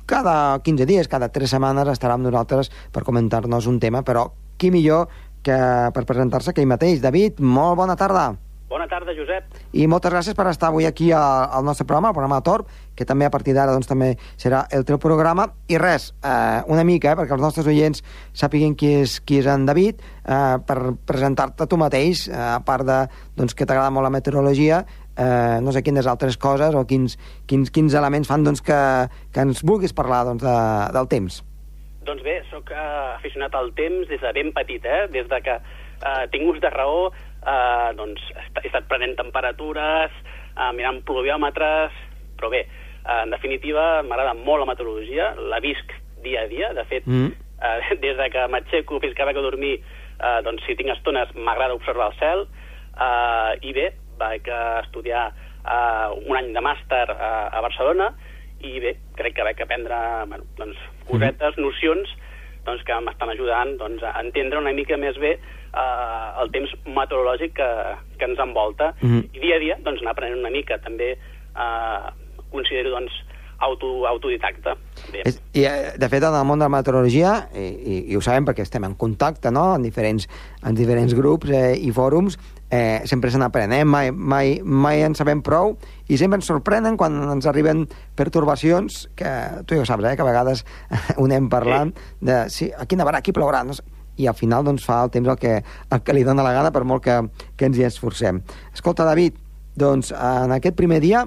cada 0.08 0.62
15 0.64 0.88
dies, 0.88 1.12
cada 1.12 1.28
3 1.28 1.58
setmanes 1.58 1.92
estarà 1.92 2.16
amb 2.16 2.24
nosaltres 2.24 2.72
per 2.88 3.04
comentar-nos 3.04 3.68
un 3.68 3.82
tema, 3.84 4.00
però 4.00 4.30
qui 4.56 4.72
millor 4.72 5.12
que 5.44 5.60
per 5.92 6.08
presentar-se 6.08 6.56
que 6.56 6.64
ell 6.64 6.72
mateix. 6.72 7.04
David, 7.04 7.44
molt 7.44 7.76
bona 7.84 8.00
tarda. 8.00 8.30
Bona 8.68 8.86
tarda, 8.88 9.12
Josep. 9.12 9.58
I 9.76 9.84
moltes 9.90 10.10
gràcies 10.10 10.36
per 10.36 10.46
estar 10.48 10.70
avui 10.70 10.86
aquí 10.88 11.10
al, 11.12 11.44
al 11.52 11.66
nostre 11.66 11.84
programa, 11.84 12.10
el 12.10 12.16
programa 12.16 12.40
Torb, 12.46 12.70
que 12.96 13.04
també 13.04 13.26
a 13.26 13.30
partir 13.30 13.52
d'ara 13.54 13.74
doncs, 13.76 13.86
també 13.90 14.14
serà 14.40 14.62
el 14.72 14.86
teu 14.88 14.98
programa. 15.02 15.50
I 15.68 15.76
res, 15.78 16.08
eh, 16.24 16.62
una 16.72 16.84
mica, 16.88 17.12
eh, 17.12 17.18
perquè 17.20 17.36
els 17.36 17.44
nostres 17.44 17.68
oients 17.68 18.00
sàpiguen 18.32 18.72
qui 18.80 18.94
és, 19.02 19.18
qui 19.20 19.42
és 19.42 19.48
en 19.52 19.68
David, 19.68 20.00
eh, 20.24 20.56
per 20.64 20.78
presentar-te 21.06 21.68
tu 21.68 21.78
mateix, 21.80 22.26
eh, 22.30 22.40
a 22.56 22.60
part 22.64 22.88
de 22.88 22.98
doncs, 23.36 23.54
que 23.54 23.68
t'agrada 23.68 23.92
molt 23.92 24.08
la 24.08 24.14
meteorologia, 24.16 24.84
eh, 25.14 25.60
no 25.60 25.72
sé 25.72 25.84
quines 25.84 26.08
altres 26.08 26.40
coses 26.40 26.74
o 26.74 26.86
quins, 26.88 27.18
quins, 27.46 27.70
quins 27.70 27.94
elements 27.94 28.32
fan 28.32 28.48
doncs, 28.48 28.64
que, 28.64 28.80
que 29.30 29.44
ens 29.44 29.60
vulguis 29.62 29.92
parlar 29.92 30.24
doncs, 30.24 30.42
de, 30.42 30.58
del 30.96 31.10
temps. 31.12 31.42
Doncs 32.04 32.24
bé, 32.24 32.40
sóc 32.50 32.72
eh, 32.72 33.14
aficionat 33.14 33.54
al 33.56 33.72
temps 33.76 34.08
des 34.08 34.20
de 34.20 34.32
ben 34.36 34.52
petit, 34.56 34.84
eh? 34.84 35.04
Des 35.12 35.28
de 35.28 35.40
que 35.44 35.54
eh, 35.56 36.24
tinc 36.32 36.50
ús 36.52 36.60
de 36.60 36.72
raó, 36.72 37.10
eh, 37.46 37.90
doncs 37.96 38.20
he 38.62 38.68
estat- 38.68 38.88
prenent 38.88 39.16
temperatures, 39.16 40.10
eh, 40.56 40.72
mirant 40.72 41.02
pluviòmetres, 41.04 41.92
però 42.38 42.50
bé, 42.50 42.60
eh, 42.66 43.22
en 43.22 43.30
definitiva 43.30 44.02
m'agrada 44.02 44.34
molt 44.34 44.60
la 44.64 44.70
meteorologia, 44.72 45.34
la 45.36 45.60
visc 45.60 45.92
dia 46.22 46.42
a 46.42 46.46
dia, 46.48 46.72
de 46.72 46.84
fet, 46.84 47.06
Mm. 47.06 47.32
eh, 47.62 47.96
des 48.00 48.16
de 48.16 48.30
que 48.30 48.46
m'aixeco 48.48 49.00
fins 49.00 49.14
que 49.14 49.24
vaig 49.24 49.36
a 49.36 49.40
dormir, 49.40 49.80
eh, 50.20 50.40
doncs 50.42 50.64
si 50.66 50.74
tinc 50.76 50.90
estones 50.90 51.28
m'agrada 51.34 51.74
observar 51.74 52.12
el 52.12 52.18
cel, 52.18 52.46
eh, 53.00 53.58
i 53.62 53.72
bé, 53.72 53.92
vaig 54.18 54.48
a 54.48 54.80
estudiar 54.80 55.32
eh, 55.64 56.08
un 56.28 56.36
any 56.36 56.52
de 56.52 56.60
màster 56.60 57.06
eh, 57.10 57.48
a 57.52 57.60
Barcelona, 57.60 58.12
i 58.64 58.78
bé, 58.80 58.96
crec 59.16 59.34
que 59.36 59.42
vaig 59.44 59.60
aprendre 59.60 59.96
bueno, 60.26 60.44
doncs, 60.56 60.76
cosetes, 61.08 61.56
nocions 61.58 62.08
doncs, 62.66 62.84
que 62.86 63.00
m'estan 63.06 63.32
ajudant 63.34 63.76
doncs, 63.80 64.02
a 64.02 64.16
entendre 64.22 64.62
una 64.62 64.74
mica 64.76 64.98
més 65.00 65.18
bé 65.20 65.36
eh, 65.36 66.26
el 66.42 66.50
temps 66.54 66.72
meteorològic 66.86 67.54
que, 67.60 67.70
que 68.18 68.30
ens 68.30 68.42
envolta. 68.42 68.92
Mhm. 69.00 69.30
I 69.32 69.44
dia 69.44 69.56
a 69.56 69.62
dia 69.62 69.78
doncs, 69.84 70.02
anar 70.02 70.16
aprenent 70.16 70.42
una 70.42 70.52
mica. 70.54 70.80
També 70.84 71.14
eh, 71.14 72.10
considero 72.50 72.94
doncs, 72.94 73.22
auto, 73.64 74.06
autodidacta. 74.06 74.76
És, 75.24 75.40
I, 75.52 75.64
eh, 75.64 75.92
de 75.98 76.08
fet, 76.08 76.22
en 76.22 76.34
el 76.34 76.46
món 76.46 76.60
de 76.60 76.66
la 76.66 76.72
meteorologia, 76.72 77.34
i, 77.54 77.68
i, 77.68 77.98
i 78.12 78.18
ho 78.18 78.22
sabem 78.24 78.46
perquè 78.48 78.64
estem 78.66 78.86
en 78.86 78.96
contacte 78.98 79.52
no? 79.54 79.70
en, 79.76 79.84
diferents, 79.86 80.28
en 80.64 80.76
diferents 80.78 81.14
grups 81.16 81.52
eh, 81.54 81.74
i 81.78 81.92
fòrums, 81.94 82.38
eh, 82.74 83.02
sempre 83.04 83.30
se 83.30 83.38
n'aprenem, 83.38 83.86
mai, 83.86 84.10
mai, 84.10 84.58
mai 84.64 85.04
en 85.06 85.14
sabem 85.14 85.42
prou, 85.46 85.76
i 86.10 86.18
sempre 86.18 86.40
ens 86.40 86.48
sorprenen 86.50 86.96
quan 86.98 87.14
ens 87.36 87.46
arriben 87.46 87.84
pertorbacions, 88.18 89.04
que 89.14 89.30
tu 89.62 89.78
ja 89.78 89.84
ho 89.84 89.86
saps, 89.86 90.02
eh, 90.08 90.16
que 90.18 90.24
a 90.24 90.26
vegades 90.26 90.64
ho 91.18 91.28
anem 91.28 91.46
parlant, 91.52 91.94
de 92.20 92.44
sí, 92.50 92.72
aquí 92.74 92.98
nevarà, 92.98 93.22
aquí 93.22 93.34
plourà, 93.36 93.62
no 93.62 93.78
sé, 93.78 93.86
i 94.18 94.26
al 94.30 94.34
final 94.34 94.66
doncs, 94.66 94.82
fa 94.86 95.04
el 95.06 95.14
temps 95.14 95.30
el 95.30 95.38
que, 95.38 95.56
el 95.62 96.02
que 96.02 96.18
li 96.18 96.26
dona 96.26 96.42
la 96.46 96.54
gana 96.56 96.74
per 96.74 96.82
molt 96.82 97.06
que, 97.06 97.20
que 97.54 97.70
ens 97.70 97.78
hi 97.78 97.86
esforcem. 97.86 98.42
Escolta, 98.74 99.06
David, 99.06 99.38
doncs 99.78 100.10
en 100.14 100.54
aquest 100.54 100.74
primer 100.78 101.00
dia 101.02 101.24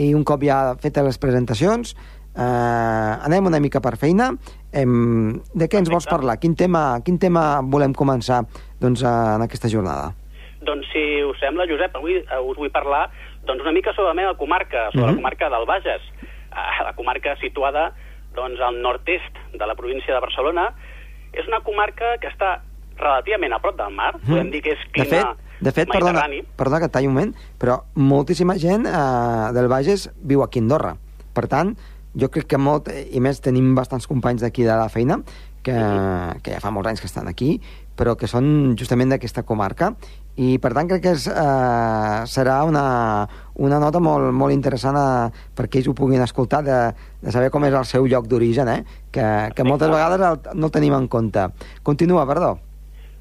i 0.00 0.12
un 0.16 0.24
cop 0.28 0.44
ja 0.44 0.74
fetes 0.80 1.08
les 1.08 1.20
presentacions, 1.20 1.96
eh, 2.36 2.40
anem 2.40 3.48
una 3.48 3.60
mica 3.60 3.80
per 3.84 3.98
feina. 4.00 4.32
Em, 4.72 5.36
de 5.52 5.68
què 5.68 5.80
ens 5.80 5.92
vols 5.92 6.08
parlar? 6.08 6.38
Quin 6.40 6.56
tema, 6.56 7.00
quin 7.04 7.20
tema 7.20 7.60
volem 7.60 7.92
començar 7.96 8.42
doncs, 8.80 9.04
eh, 9.04 9.20
en 9.36 9.48
aquesta 9.48 9.72
jornada? 9.72 10.12
Doncs 10.62 10.86
si 10.92 11.22
us 11.26 11.38
sembla, 11.40 11.66
Josep, 11.66 11.96
avui 11.96 12.16
eh, 12.20 12.38
us 12.40 12.56
vull 12.56 12.70
parlar 12.70 13.10
doncs, 13.46 13.62
una 13.62 13.72
mica 13.72 13.92
sobre 13.94 14.08
la 14.12 14.14
meva 14.14 14.34
comarca, 14.38 14.90
sobre 14.92 15.06
Mhm. 15.06 15.10
la 15.10 15.16
comarca 15.16 15.50
del 15.50 15.66
Bages, 15.66 16.02
eh, 16.22 16.84
la 16.84 16.92
comarca 16.94 17.36
situada 17.36 17.92
doncs, 18.34 18.60
al 18.60 18.80
nord-est 18.80 19.34
de 19.52 19.66
la 19.66 19.74
província 19.74 20.14
de 20.14 20.20
Barcelona. 20.20 20.74
És 21.32 21.46
una 21.48 21.60
comarca 21.60 22.18
que 22.20 22.28
està 22.28 22.60
relativament 22.96 23.52
a 23.52 23.58
prop 23.58 23.76
del 23.76 23.94
mar, 23.94 24.14
podem 24.20 24.50
dir 24.50 24.62
que 24.62 24.70
és 24.72 24.78
Mhm. 24.78 24.92
de 24.92 25.04
fet, 25.04 25.20
clima 25.20 25.36
de 25.60 25.72
fet 25.72 25.88
perdona, 25.88 26.22
perdona 26.56 26.78
que 26.78 26.86
et 26.86 26.92
talli 26.92 27.06
un 27.06 27.14
moment, 27.14 27.34
però 27.58 27.82
moltíssima 27.94 28.56
gent 28.58 28.86
eh, 28.86 29.52
del 29.52 29.68
Bages 29.68 30.10
viu 30.22 30.42
aquí 30.42 30.58
a 30.58 30.62
Andorra. 30.62 30.96
Per 31.32 31.46
tant, 31.48 31.76
jo 32.14 32.28
crec 32.28 32.46
que 32.46 32.58
molt, 32.58 32.88
i 33.10 33.20
més 33.20 33.40
tenim 33.40 33.74
bastants 33.74 34.06
companys 34.06 34.42
d'aquí 34.42 34.62
de 34.62 34.76
la 34.76 34.88
feina, 34.88 35.22
que, 35.62 35.72
que 36.42 36.50
ja 36.50 36.60
fa 36.60 36.70
molts 36.70 36.88
anys 36.88 37.00
que 37.00 37.06
estan 37.06 37.28
aquí, 37.28 37.60
però 37.96 38.16
que 38.16 38.26
són 38.30 38.74
justament 38.78 39.10
d'aquesta 39.12 39.42
comarca, 39.44 39.92
i 40.40 40.56
per 40.58 40.72
tant 40.72 40.88
crec 40.88 41.02
que 41.04 41.12
és, 41.12 41.26
eh, 41.28 42.22
serà 42.26 42.62
una, 42.64 43.28
una 43.60 43.78
nota 43.82 44.00
molt, 44.00 44.32
molt 44.32 44.54
interessant 44.54 44.96
a, 44.96 45.30
perquè 45.56 45.80
ells 45.82 45.90
ho 45.92 45.94
puguin 45.94 46.22
escoltar 46.24 46.62
de, 46.64 46.78
de 47.20 47.30
saber 47.34 47.50
com 47.52 47.64
és 47.68 47.74
el 47.76 47.84
seu 47.84 48.06
lloc 48.08 48.26
d'origen, 48.30 48.68
eh? 48.68 48.82
que, 49.12 49.26
que 49.54 49.64
moltes 49.68 49.92
vegades 49.92 50.20
el, 50.20 50.40
no 50.56 50.70
el 50.70 50.72
tenim 50.72 50.94
en 50.96 51.08
compte. 51.08 51.48
Continua, 51.82 52.24
perdó. 52.26 52.54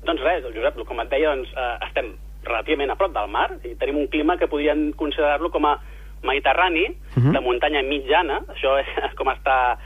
Doncs 0.08 0.24
res, 0.24 0.46
Josep, 0.56 0.80
com 0.88 1.00
et 1.04 1.10
deia, 1.12 1.36
doncs, 1.36 1.52
eh, 1.52 1.74
estem 1.90 2.14
relativament 2.48 2.90
a 2.90 2.96
prop 2.98 3.12
del 3.14 3.28
mar 3.30 3.50
i 3.68 3.76
tenim 3.78 4.00
un 4.02 4.08
clima 4.10 4.38
que 4.40 4.48
podrien 4.50 4.94
considerar-lo 4.98 5.52
com 5.54 5.68
a 5.70 5.76
mediterrani, 6.24 6.88
Mhm. 7.16 7.32
de 7.34 7.40
muntanya 7.42 7.82
mitjana, 7.84 8.40
això 8.54 8.78
és 8.80 8.88
com 9.18 9.28
està 9.28 9.78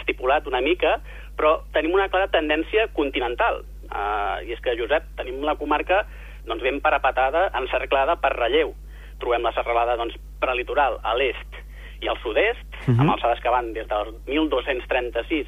estipulat 0.00 0.46
una 0.48 0.60
mica, 0.60 0.98
però 1.36 1.58
tenim 1.72 1.94
una 1.94 2.08
clara 2.08 2.28
tendència 2.32 2.88
continental. 2.96 3.62
Uh, 3.94 4.42
I 4.44 4.52
és 4.52 4.60
que, 4.60 4.74
Josep, 4.76 5.04
tenim 5.16 5.40
la 5.46 5.54
comarca 5.54 6.04
doncs, 6.46 6.62
ben 6.62 6.80
parapetada, 6.82 7.46
encerclada 7.54 8.16
per 8.20 8.32
relleu. 8.34 8.74
Trobem 9.22 9.42
la 9.46 9.52
serralada 9.54 9.94
doncs, 9.96 10.16
prelitoral 10.42 10.98
a 11.02 11.14
l'est 11.14 11.60
i 12.02 12.08
al 12.10 12.18
sud-est, 12.20 12.66
Mhm. 12.88 13.00
amb 13.00 13.10
alçades 13.14 13.40
que 13.40 13.48
van 13.48 13.72
des 13.72 13.86
del 13.88 14.14
1236 14.26 15.46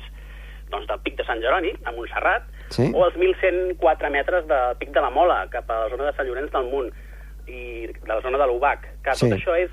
doncs, 0.71 0.87
del 0.89 1.01
pic 1.01 1.17
de 1.17 1.25
Sant 1.25 1.41
Jeroni, 1.43 1.73
a 1.85 1.93
Montserrat, 1.93 2.43
Sí. 2.71 2.91
o 2.95 3.05
els 3.07 3.17
1.104 3.17 4.11
metres 4.11 4.47
del 4.47 4.77
pic 4.79 4.91
de 4.91 5.01
la 5.01 5.11
Mola, 5.11 5.47
cap 5.51 5.69
a 5.71 5.81
la 5.85 5.89
zona 5.91 6.05
de 6.07 6.13
Sant 6.17 6.27
Llorenç 6.27 6.51
del 6.51 6.65
Munt, 6.71 6.93
i 7.47 7.87
de 7.87 8.09
la 8.09 8.21
zona 8.21 8.39
de 8.39 8.47
l'Ubac. 8.47 8.89
Que 9.05 9.15
Sí. 9.15 9.29
tot 9.29 9.39
això 9.39 9.57
és 9.59 9.71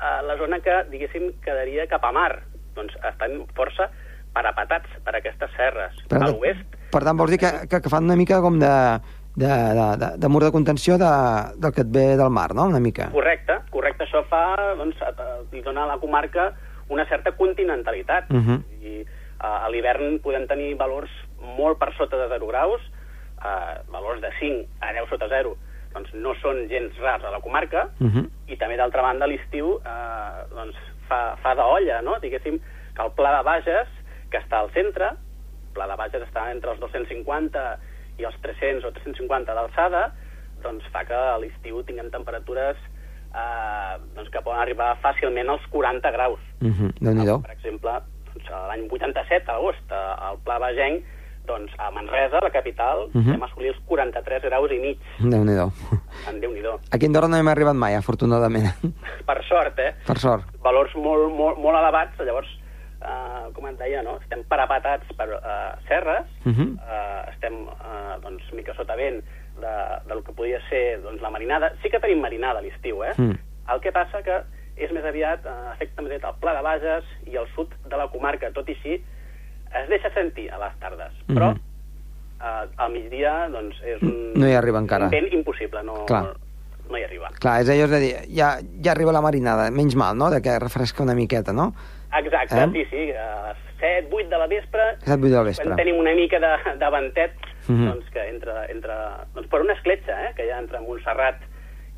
eh, 0.00 0.22
la 0.24 0.36
zona 0.38 0.60
que, 0.60 0.84
diguéssim, 0.88 1.32
quedaria 1.44 1.86
cap 1.86 2.02
a 2.04 2.12
mar. 2.12 2.42
Doncs 2.74 2.94
estan 3.04 3.46
força 3.54 3.90
parapetats 4.32 4.88
per 5.04 5.14
aquestes 5.16 5.50
serres. 5.56 5.92
Per, 6.08 6.16
a 6.22 6.30
l'oest, 6.30 6.64
per 6.90 7.02
tant, 7.04 7.16
vols 7.16 7.30
dir 7.30 7.38
que, 7.38 7.50
que, 7.68 7.80
que 7.80 7.88
fan 7.92 8.04
una 8.04 8.16
mica 8.16 8.40
com 8.40 8.58
de, 8.58 8.70
de, 9.36 9.46
de, 9.46 9.86
de, 10.02 10.08
de 10.18 10.28
mur 10.28 10.42
de 10.44 10.50
contenció 10.52 10.98
de, 10.98 11.10
del 11.56 11.72
que 11.72 11.82
et 11.86 11.90
ve 11.92 12.16
del 12.16 12.30
mar, 12.30 12.54
no? 12.54 12.66
Una 12.66 12.80
mica. 12.80 13.10
correcte, 13.12 13.58
correcte, 13.70 14.04
això 14.04 14.24
fa, 14.28 14.74
doncs, 14.78 15.00
a- 15.02 15.14
a- 15.16 15.40
li 15.52 15.62
dona 15.62 15.84
a 15.84 15.92
la 15.94 15.98
comarca 15.98 16.52
una 16.90 17.06
certa 17.06 17.32
continentalitat. 17.38 18.28
Mhm. 18.30 18.62
I 18.82 19.04
a, 19.38 19.64
a 19.66 19.70
l'hivern 19.70 20.18
podem 20.20 20.46
tenir 20.50 20.74
valors 20.76 21.10
molt 21.56 21.78
per 21.78 21.92
sota 21.96 22.16
de 22.18 22.28
0 22.28 22.46
graus, 22.48 22.80
eh, 23.40 23.80
valors 23.90 24.20
de 24.20 24.30
5 24.38 24.66
a 24.80 24.92
10 24.92 25.08
sota 25.08 25.28
0, 25.30 25.54
doncs 25.94 26.12
no 26.14 26.34
són 26.42 26.66
gens 26.68 26.98
rars 27.00 27.24
a 27.24 27.30
la 27.30 27.40
comarca, 27.40 27.88
Mhm. 28.00 28.26
i 28.48 28.56
també 28.56 28.76
d'altra 28.76 29.02
banda 29.02 29.26
l'estiu 29.26 29.78
eh, 29.84 30.44
doncs 30.54 30.76
fa, 31.08 31.36
fa 31.42 31.54
d'olla, 31.54 32.02
no? 32.02 32.18
diguéssim 32.20 32.58
que 32.94 33.02
el 33.02 33.12
Pla 33.16 33.36
de 33.38 33.42
Bages, 33.44 33.88
que 34.30 34.38
està 34.38 34.58
al 34.60 34.70
centre, 34.72 35.12
Pla 35.74 35.86
de 35.86 35.96
Bages 35.96 36.22
està 36.28 36.50
entre 36.52 36.72
els 36.72 36.80
250 36.80 37.78
i 38.18 38.24
els 38.24 38.36
300 38.42 38.84
o 38.84 38.92
350 38.92 39.54
d'alçada, 39.54 40.12
doncs 40.62 40.84
fa 40.92 41.04
que 41.08 41.14
a 41.14 41.38
l'estiu 41.38 41.82
tinguem 41.88 42.10
temperatures 42.10 42.76
eh, 43.30 43.94
doncs 44.16 44.28
que 44.30 44.42
poden 44.42 44.60
arribar 44.60 44.96
fàcilment 45.02 45.48
als 45.48 45.62
40 45.70 46.10
graus. 46.10 46.40
Mhm. 46.60 46.90
Déu-n'hi-do. 47.00 47.40
Per 47.42 47.52
exemple, 47.54 47.92
doncs, 48.34 48.50
l'any 48.68 48.88
87, 48.90 49.48
a 49.50 49.54
l'agost, 49.56 49.92
a- 49.92 50.14
al 50.28 50.38
Pla 50.44 50.58
Bagenc, 50.58 51.04
doncs 51.46 51.72
a 51.78 51.90
Manresa, 51.90 52.38
la 52.42 52.50
capital, 52.50 53.08
Mhm. 53.14 53.30
vam 53.38 53.42
assolir 53.44 53.68
els 53.70 53.78
43 53.86 54.42
graus 54.42 54.70
i 54.70 54.78
mig. 54.78 54.98
Déu-n'hi-do. 55.18 55.72
En 56.28 56.40
Déu-n'hi-do. 56.40 56.78
Aquí 56.92 57.06
a 57.06 57.08
Andorra 57.08 57.28
no 57.28 57.36
hem 57.36 57.48
arribat 57.48 57.74
mai, 57.74 57.94
afortunadament. 57.94 58.66
Per 59.26 59.44
sort, 59.48 59.78
eh? 59.78 59.94
per 60.06 60.18
sort. 60.18 60.44
valors 60.62 60.94
molt, 60.96 61.32
molt, 61.32 61.58
molt 61.58 61.78
elevats, 61.78 62.18
llavors, 62.20 62.48
eh, 63.02 63.52
com 63.54 63.66
et 63.68 63.78
deia, 63.78 64.02
no? 64.02 64.18
estem 64.20 64.42
parapetats 64.48 65.06
per 65.16 65.28
eh, 65.32 65.74
serres, 65.88 66.26
Mhm. 66.44 66.78
eh, 66.78 67.30
estem 67.32 67.54
eh, 67.68 68.18
doncs, 68.22 68.42
mica 68.52 68.74
sota 68.74 68.96
vent 68.96 69.22
de, 69.60 69.74
del 70.08 70.22
que 70.24 70.32
podria 70.32 70.60
ser 70.68 71.00
doncs, 71.02 71.20
la 71.22 71.30
marinada. 71.30 71.72
Sí 71.82 71.90
que 71.90 72.00
tenim 72.00 72.20
marinada 72.20 72.58
a 72.60 72.62
l'estiu, 72.62 73.02
eh? 73.04 73.12
Mm. 73.16 73.36
El 73.72 73.80
que 73.80 73.92
passa 73.92 74.22
que 74.22 74.40
és 74.76 74.90
més 74.92 75.04
aviat 75.04 75.44
eh, 75.44 75.56
afecta 75.72 76.02
més 76.02 76.12
aviat 76.12 76.24
el 76.34 76.40
Pla 76.40 76.54
de 76.56 76.62
Bages 76.62 77.04
i 77.26 77.36
el 77.36 77.46
sud 77.54 77.68
de 77.88 77.96
la 77.96 78.08
comarca, 78.08 78.50
tot 78.52 78.68
i 78.68 78.72
així 78.72 78.94
es 79.70 79.88
deixa 79.88 80.10
sentir 80.14 80.50
a 80.50 80.58
les 80.58 80.74
tardes, 80.80 81.12
però 81.28 81.52
Mhm. 81.52 81.60
eh, 82.40 82.68
al 82.76 82.92
migdia 82.92 83.48
doncs, 83.52 83.76
és 83.84 84.00
un, 84.02 84.32
No 84.34 84.46
hi 84.48 84.54
arriba 84.54 84.78
encara. 84.78 85.04
un 85.06 85.10
vent 85.10 85.32
impossible, 85.32 85.82
no, 85.84 86.06
Clar. 86.06 86.34
no 86.90 86.96
hi 86.98 87.04
arriba. 87.04 87.28
Clar, 87.38 87.60
és 87.60 87.68
allò 87.68 87.86
de 87.88 88.00
dir, 88.00 88.14
ja, 88.34 88.58
ja 88.82 88.92
arriba 88.92 89.12
la 89.12 89.20
marinada, 89.20 89.70
menys 89.70 89.94
mal, 89.94 90.16
no?, 90.16 90.30
de 90.30 90.40
que 90.42 90.58
refresca 90.58 91.02
una 91.02 91.14
miqueta, 91.14 91.52
no? 91.52 91.72
Exacte, 92.12 92.56
Eh? 92.56 92.68
sí, 92.72 92.84
sí, 92.90 93.12
a 93.12 93.48
les 93.52 93.58
7, 93.78 94.08
8 94.10 94.28
de 94.28 94.38
la 94.38 94.46
vespre, 94.46 94.80
7, 94.98 95.20
8 95.22 95.34
del 95.36 95.44
vespre. 95.44 95.64
quan 95.66 95.76
tenim 95.76 95.98
una 95.98 96.12
mica 96.14 96.38
de, 96.40 96.50
de 96.78 96.90
ventet, 96.90 97.32
Mhm. 97.68 97.86
doncs 97.88 98.10
que 98.10 98.28
entre, 98.28 98.52
entre, 98.72 98.92
doncs 99.34 99.48
per 99.48 99.60
una 99.60 99.74
escletxa, 99.74 100.28
eh, 100.28 100.34
que 100.34 100.46
hi 100.46 100.50
ha 100.50 100.58
entre 100.58 100.80
Montserrat 100.80 101.36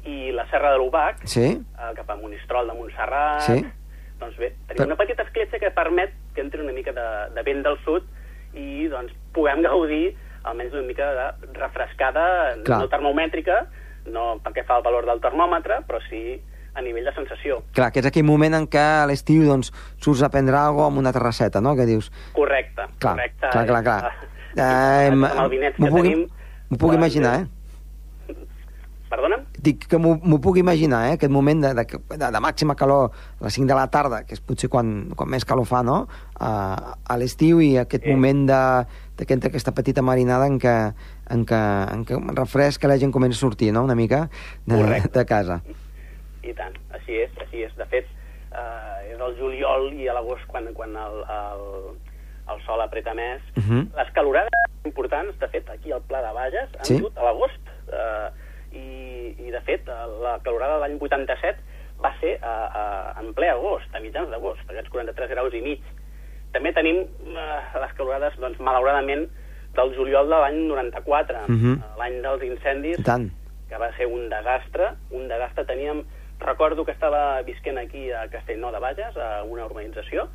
i 0.05 0.33
la 0.33 0.47
Serra 0.51 0.73
de 0.73 0.79
l'Ubac, 0.79 1.25
Sí? 1.25 1.45
eh, 1.59 1.95
cap 1.95 2.11
a 2.11 2.17
Monistrol 2.17 2.67
de 2.69 2.75
Montserrat, 2.75 3.41
Sí. 3.41 3.65
doncs 4.19 4.37
bé, 4.37 4.51
tenim 4.69 4.77
Però- 4.83 4.87
una 4.87 4.97
petita 4.97 5.23
escletxa 5.23 5.59
que 5.59 5.71
permet 5.71 6.13
que 6.35 6.41
entri 6.43 6.61
una 6.61 6.73
mica 6.73 6.93
de, 6.93 7.35
de 7.35 7.43
vent 7.43 7.63
del 7.65 7.79
sud 7.85 8.05
i 8.55 8.87
doncs 8.89 9.13
puguem 9.33 9.63
gaudir 9.63 10.17
almenys 10.45 10.73
una 10.75 10.83
mica 10.83 11.07
de 11.15 11.47
refrescada, 11.59 12.55
Clar. 12.65 12.81
no 12.81 12.89
termomètrica, 12.89 13.67
no 14.07 14.41
perquè 14.43 14.65
fa 14.67 14.77
el 14.79 14.83
valor 14.83 15.07
del 15.07 15.21
termòmetre, 15.21 15.83
però 15.87 16.01
sí 16.11 16.43
a 16.75 16.81
nivell 16.83 17.05
de 17.05 17.13
sensació. 17.15 17.63
Clar, 17.77 17.91
que 17.93 18.01
és 18.01 18.07
aquell 18.09 18.25
moment 18.25 18.55
en 18.55 18.67
què 18.67 18.81
a 19.03 19.07
l'estiu 19.07 19.45
doncs, 19.45 19.73
surts 20.01 20.23
a 20.23 20.31
prendre 20.33 20.57
alguna 20.57 20.87
amb 20.89 20.99
una 21.05 21.13
terrasseta, 21.13 21.61
no?, 21.61 21.75
que 21.77 21.85
dius... 21.87 22.11
Correcte, 22.33 22.87
Clar, 22.99 23.17
correcte. 23.17 23.49
clar, 23.53 23.67
clar, 23.67 23.83
clar. 23.83 24.13
Eh, 24.13 24.31
Eh, 24.63 25.09
amb 25.09 25.25
el 25.25 25.49
vinet 25.49 25.77
que 25.77 25.89
puc, 25.89 26.03
tenim... 26.03 26.27
m'ho 26.69 26.77
puc 26.79 26.91
doncs, 26.93 26.99
imaginar, 27.01 27.35
eh? 27.41 27.47
Perdona'm? 29.13 29.43
Dic 29.61 29.83
que 29.93 29.99
m'ho 30.01 30.39
puc 30.41 30.57
imaginar, 30.57 31.03
eh? 31.11 31.17
Aquest 31.19 31.33
moment 31.33 31.61
de, 31.61 31.75
de, 31.77 31.85
de, 32.17 32.29
de 32.33 32.41
màxima 32.41 32.73
calor 32.81 33.11
a 33.13 33.45
les 33.45 33.59
5 33.59 33.69
de 33.69 33.77
la 33.77 33.85
tarda, 33.93 34.23
que 34.25 34.33
és 34.33 34.41
potser 34.41 34.71
quan, 34.73 35.11
quan 35.17 35.29
més 35.29 35.45
calor 35.45 35.69
fa, 35.69 35.83
no?, 35.85 36.07
a, 36.41 36.53
a 37.05 37.19
l'estiu, 37.21 37.61
i 37.61 37.75
aquest 37.83 38.07
Sí. 38.09 38.15
moment 38.17 38.47
de, 38.49 38.61
de 39.21 39.27
que 39.29 39.37
entra 39.37 39.53
aquesta 39.53 39.75
petita 39.77 40.01
marinada 40.01 40.49
en 40.49 40.57
què, 40.59 40.75
en 41.29 41.45
què, 41.45 41.61
en 41.93 42.07
què 42.09 42.21
refresca 42.41 42.89
la 42.89 42.97
gent 42.97 43.13
comença 43.13 43.37
a 43.37 43.45
sortir, 43.45 43.69
no?, 43.77 43.85
una 43.85 43.95
mica 43.99 44.31
de, 44.65 44.77
Correcte. 44.81 45.19
de 45.19 45.27
casa. 45.29 45.61
I 46.43 46.55
tant, 46.59 46.75
així 46.97 47.21
és, 47.23 47.31
així 47.41 47.63
és. 47.65 47.75
De 47.79 47.85
fet, 47.87 48.07
eh, 48.53 49.13
és 49.15 49.21
el 49.21 49.37
juliol 49.39 49.93
i 49.95 50.09
a 50.09 50.15
l'agost 50.15 50.47
quan, 50.51 50.67
quan 50.75 50.97
el, 50.97 51.21
el, 51.31 51.65
el 52.53 52.63
sol 52.67 52.81
apreta 52.81 53.15
més. 53.15 53.41
Uh 53.57 53.63
-huh. 53.63 53.83
Les 53.97 54.11
calorades 54.13 54.51
importants, 54.85 55.39
de 55.39 55.49
fet, 55.49 55.69
aquí 55.71 55.93
al 55.93 56.03
Pla 56.03 56.23
de 56.23 56.33
Bages, 56.33 56.69
han 56.79 56.85
Sí? 56.85 56.99
dut 57.01 57.17
a 57.19 57.23
l'agost. 57.25 57.61
Eh, 57.93 58.29
i, 58.73 59.35
I, 59.47 59.51
de 59.51 59.61
fet, 59.61 59.87
eh, 59.89 60.07
la 60.23 60.39
calorada 60.43 60.75
de 60.75 60.81
l'any 60.81 60.99
87 61.01 61.57
va 62.03 62.13
ser 62.21 62.39
a, 62.43 62.55
a, 62.81 63.21
en 63.21 63.33
ple 63.35 63.49
agost, 63.51 63.95
a 63.95 64.01
mitjans 64.01 64.31
d'agost, 64.31 64.63
aquests 64.69 64.89
43 64.91 65.29
graus 65.31 65.55
i 65.55 65.61
mig. 65.61 65.81
També 66.53 66.73
tenim 66.73 66.97
eh, 66.97 67.81
les 67.81 67.93
calorades, 67.93 68.35
doncs, 68.39 68.59
malauradament, 68.59 69.29
del 69.75 69.95
juliol 69.97 70.29
de 70.29 70.37
l'any 70.37 70.67
94, 70.67 71.39
Mhm. 71.49 71.73
eh, 71.73 71.99
l'any 71.99 72.21
dels 72.23 72.43
incendis, 72.43 72.99
que 73.69 73.79
va 73.79 73.93
ser 73.97 74.07
un 74.07 74.29
desastre, 74.29 74.91
un 75.11 75.29
desastre. 75.29 75.65
Teníem, 75.65 76.05
recordo 76.43 76.85
que 76.85 76.93
estava 76.93 77.43
visquent 77.43 77.79
aquí 77.79 78.11
a 78.11 78.29
Castellnou 78.31 78.73
de 78.73 78.81
Bages, 78.83 79.17
a 79.17 79.43
una 79.45 79.67
urbanització, 79.67 80.29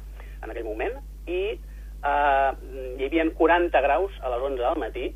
en 0.44 0.52
aquell 0.52 0.68
moment, 0.68 1.00
i 1.28 1.42
eh, 1.58 2.52
hi 2.98 3.08
havia 3.08 3.26
40 3.38 3.82
graus 3.82 4.14
a 4.22 4.34
les 4.34 4.46
11 4.52 4.62
del 4.64 4.82
matí. 4.84 5.08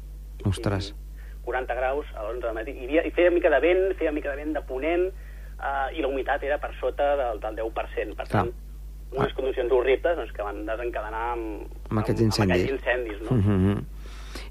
Ostres. 0.46 0.92
I 0.92 1.46
40 1.46 1.76
graus 1.76 2.06
a 2.16 2.24
les 2.24 2.36
11 2.38 2.48
del 2.48 2.58
matí. 2.58 2.76
Hi, 2.78 2.88
havia, 2.90 3.06
hi 3.08 3.14
feia 3.16 3.32
mica 3.32 3.50
de 3.54 3.62
vent, 3.64 3.86
feia 4.00 4.12
mica 4.16 4.34
de 4.34 4.42
vent 4.44 4.58
de 4.58 4.66
ponent, 4.68 5.08
eh, 5.62 5.88
i 5.98 6.04
la 6.04 6.12
humitat 6.12 6.44
era 6.44 6.60
per 6.62 6.74
sota 6.80 7.16
del, 7.20 7.42
del 7.44 7.64
10%. 7.64 8.18
Per 8.18 8.28
Clar. 8.28 8.46
tant, 8.46 8.54
unes 9.12 9.34
condicions 9.36 9.72
horribles 9.76 10.18
doncs, 10.18 10.32
que 10.36 10.46
van 10.46 10.64
desencadenar 10.68 11.26
amb, 11.34 11.66
Amb 11.90 12.04
aquests 12.04 12.22
Amb 12.22 12.30
incendis. 12.30 12.64
aquests 12.64 12.78
incendis 12.78 13.22
no? 13.26 13.38
Mm 13.38 13.42
-hmm. 13.48 13.84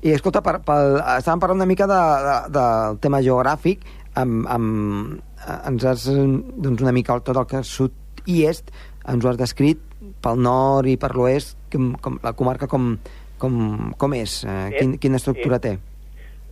I 0.02 0.12
escolta, 0.12 0.42
per, 0.44 0.60
pel, 0.64 0.98
estàvem 1.18 1.40
parlant 1.40 1.60
una 1.60 1.66
mica 1.68 1.86
de, 1.86 2.00
de, 2.26 2.36
del 2.56 2.98
tema 3.00 3.20
geogràfic, 3.20 3.84
amb, 4.18 4.46
amb, 4.50 5.20
ens 5.66 5.86
has, 5.86 6.06
doncs 6.10 6.82
una 6.82 6.94
mica 6.96 7.18
tot 7.24 7.36
el 7.36 7.46
que 7.50 7.62
sud 7.66 7.94
i 8.26 8.44
est, 8.48 8.70
ens 9.08 9.24
ho 9.24 9.30
has 9.30 9.38
descrit 9.40 9.80
pel 10.22 10.40
nord 10.42 10.88
i 10.88 10.96
per 11.00 11.12
l'oest, 11.16 11.56
com, 11.72 11.92
com, 12.02 12.18
la 12.24 12.34
comarca 12.36 12.68
com, 12.68 12.92
com, 13.40 13.56
com 13.98 14.16
és? 14.18 14.42
Eh, 14.44 14.58
Sí, 14.70 14.76
quin, 14.78 14.96
quina 15.02 15.20
estructura 15.20 15.60
sí. 15.60 15.68
té? 15.68 15.74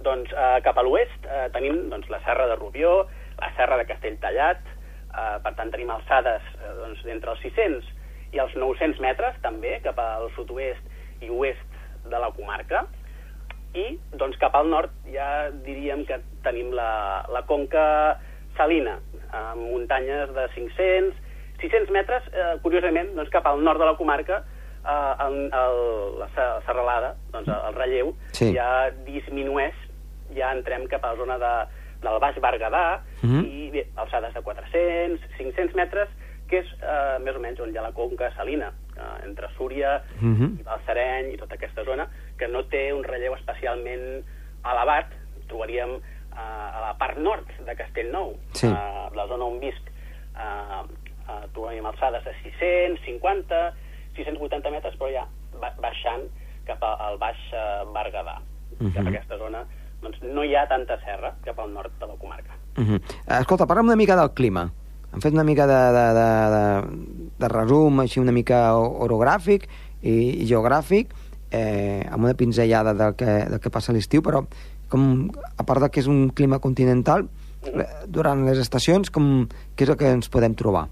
Doncs 0.07 0.33
eh, 0.33 0.59
cap 0.65 0.79
a 0.79 0.85
l'oest 0.87 1.27
eh, 1.27 1.47
tenim 1.55 1.89
doncs, 1.93 2.09
la 2.13 2.21
serra 2.25 2.49
de 2.49 2.57
Rubió, 2.57 3.07
la 3.41 3.51
serra 3.57 3.79
de 3.81 3.87
Castelltallat, 3.89 4.63
eh, 4.65 5.37
per 5.45 5.55
tant 5.59 5.73
tenim 5.75 5.91
alçades 5.93 6.45
eh, 6.57 6.75
doncs, 6.83 7.03
d'entre 7.07 7.35
els 7.35 7.45
600 7.45 7.95
i 8.37 8.41
els 8.43 8.55
900 8.57 9.01
metres 9.01 9.37
també 9.45 9.79
cap 9.85 9.99
al 10.03 10.29
sud-oest 10.37 11.25
i 11.25 11.31
oest 11.33 11.79
de 12.09 12.21
la 12.21 12.31
comarca 12.37 12.87
i 13.79 13.99
doncs 14.19 14.39
cap 14.41 14.55
al 14.59 14.69
nord 14.71 14.91
ja 15.13 15.49
diríem 15.65 16.05
que 16.09 16.19
tenim 16.45 16.73
la, 16.77 17.25
la 17.33 17.43
conca 17.47 18.19
salina, 18.57 18.97
amb 19.33 19.61
muntanyes 19.71 20.33
de 20.35 20.47
500, 20.55 21.15
600 21.63 21.91
metres, 21.95 22.23
eh, 22.33 22.55
curiosament, 22.63 23.13
doncs 23.17 23.31
cap 23.35 23.47
al 23.47 23.61
nord 23.63 23.79
de 23.83 23.87
la 23.87 23.97
comarca, 23.99 24.41
eh, 24.83 25.13
el, 25.27 25.37
el, 25.63 25.83
la 26.21 26.29
se- 26.35 26.67
serralada, 26.67 27.15
doncs 27.35 27.49
el 27.55 27.75
relleu, 27.77 28.15
Sí. 28.33 28.53
ja 28.57 28.91
disminueix, 29.07 29.75
ja 30.37 30.53
entrem 30.57 30.87
cap 30.91 31.05
a 31.05 31.13
la 31.15 31.21
zona 31.23 31.39
de, 31.39 31.53
del 32.03 32.19
Baix 32.23 32.41
Berguedà, 32.43 32.87
Mhm. 33.23 33.45
i 33.45 33.71
bé, 33.75 33.87
alçades 33.97 34.35
de 34.35 34.43
400, 34.43 35.21
500 35.37 35.75
metres, 35.75 36.09
que 36.49 36.61
és 36.63 36.69
eh, 36.81 37.19
més 37.21 37.37
o 37.37 37.41
menys 37.43 37.59
on 37.61 37.71
hi 37.71 37.77
ha 37.79 37.83
la 37.83 37.93
conca 37.93 38.31
salina, 38.35 38.71
eh, 38.97 39.27
entre 39.27 39.49
Súria 39.57 40.01
Mhm. 40.21 40.57
i 40.61 40.63
Balsareny 40.65 41.35
i 41.35 41.37
tota 41.37 41.55
aquesta 41.59 41.85
zona, 41.85 42.07
que 42.39 42.49
no 42.49 42.65
té 42.71 42.93
un 42.95 43.03
relleu 43.05 43.35
especialment 43.35 44.23
elevat, 44.65 45.13
trobaríem 45.49 45.97
eh, 45.99 46.39
a 46.39 46.81
la 46.87 46.93
part 46.99 47.19
nord 47.19 47.47
de 47.67 47.75
Castellnou, 47.77 48.37
Sí. 48.53 48.67
eh, 48.67 49.09
la 49.15 49.27
zona 49.27 49.45
on 49.45 49.59
visc, 49.61 49.83
eh, 50.37 50.83
eh, 51.29 51.47
trobaríem 51.55 51.87
alçades 51.87 52.25
de 52.25 52.33
600, 52.43 53.01
50, 53.05 53.75
680 54.17 54.71
metres, 54.71 54.95
però 54.99 55.11
ja 55.13 55.27
ba 55.61 55.73
baixant 55.81 56.29
cap 56.67 56.83
al 56.85 57.19
baix 57.19 57.37
eh, 57.53 57.85
Berguedà, 57.95 58.39
cap 58.79 58.81
Mhm. 58.81 59.07
a 59.07 59.11
aquesta 59.11 59.39
zona, 59.39 59.65
doncs 60.03 60.21
no 60.23 60.45
hi 60.45 60.55
ha 60.55 60.67
tanta 60.69 60.99
serra 61.05 61.35
cap 61.45 61.59
al 61.59 61.73
nord 61.73 61.91
de 61.99 62.07
la 62.07 62.15
comarca. 62.15 62.55
Uh 62.77 62.85
-huh. 62.85 63.41
Escolta, 63.41 63.67
parla'm 63.67 63.87
una 63.87 63.97
mica 63.97 64.15
del 64.15 64.31
clima. 64.33 64.71
Hem 65.13 65.21
fet 65.21 65.33
una 65.33 65.43
mica 65.45 65.67
de, 65.67 65.73
de, 65.73 66.07
de, 66.15 66.31
de, 66.55 67.37
de 67.39 67.49
resum, 67.49 67.99
així 68.01 68.21
una 68.21 68.31
mica 68.33 68.75
orogràfic 68.77 69.67
i, 70.03 70.43
i 70.43 70.47
geogràfic, 70.47 71.09
eh, 71.51 72.07
amb 72.11 72.25
una 72.25 72.35
pinzellada 72.35 72.95
del 72.95 73.15
que, 73.17 73.25
del 73.49 73.61
que 73.61 73.71
passa 73.71 73.93
a 73.93 73.95
l'estiu, 73.97 74.23
però 74.23 74.45
com, 74.89 75.29
a 75.57 75.65
part 75.65 75.83
de 75.85 75.91
que 75.91 76.01
és 76.01 76.07
un 76.09 76.31
clima 76.31 76.59
continental, 76.59 77.27
eh, 77.67 77.87
durant 78.07 78.45
les 78.47 78.59
estacions, 78.59 79.11
com, 79.11 79.47
què 79.77 79.85
és 79.85 79.91
el 79.91 79.97
que 80.01 80.09
ens 80.11 80.29
podem 80.33 80.55
trobar? 80.55 80.87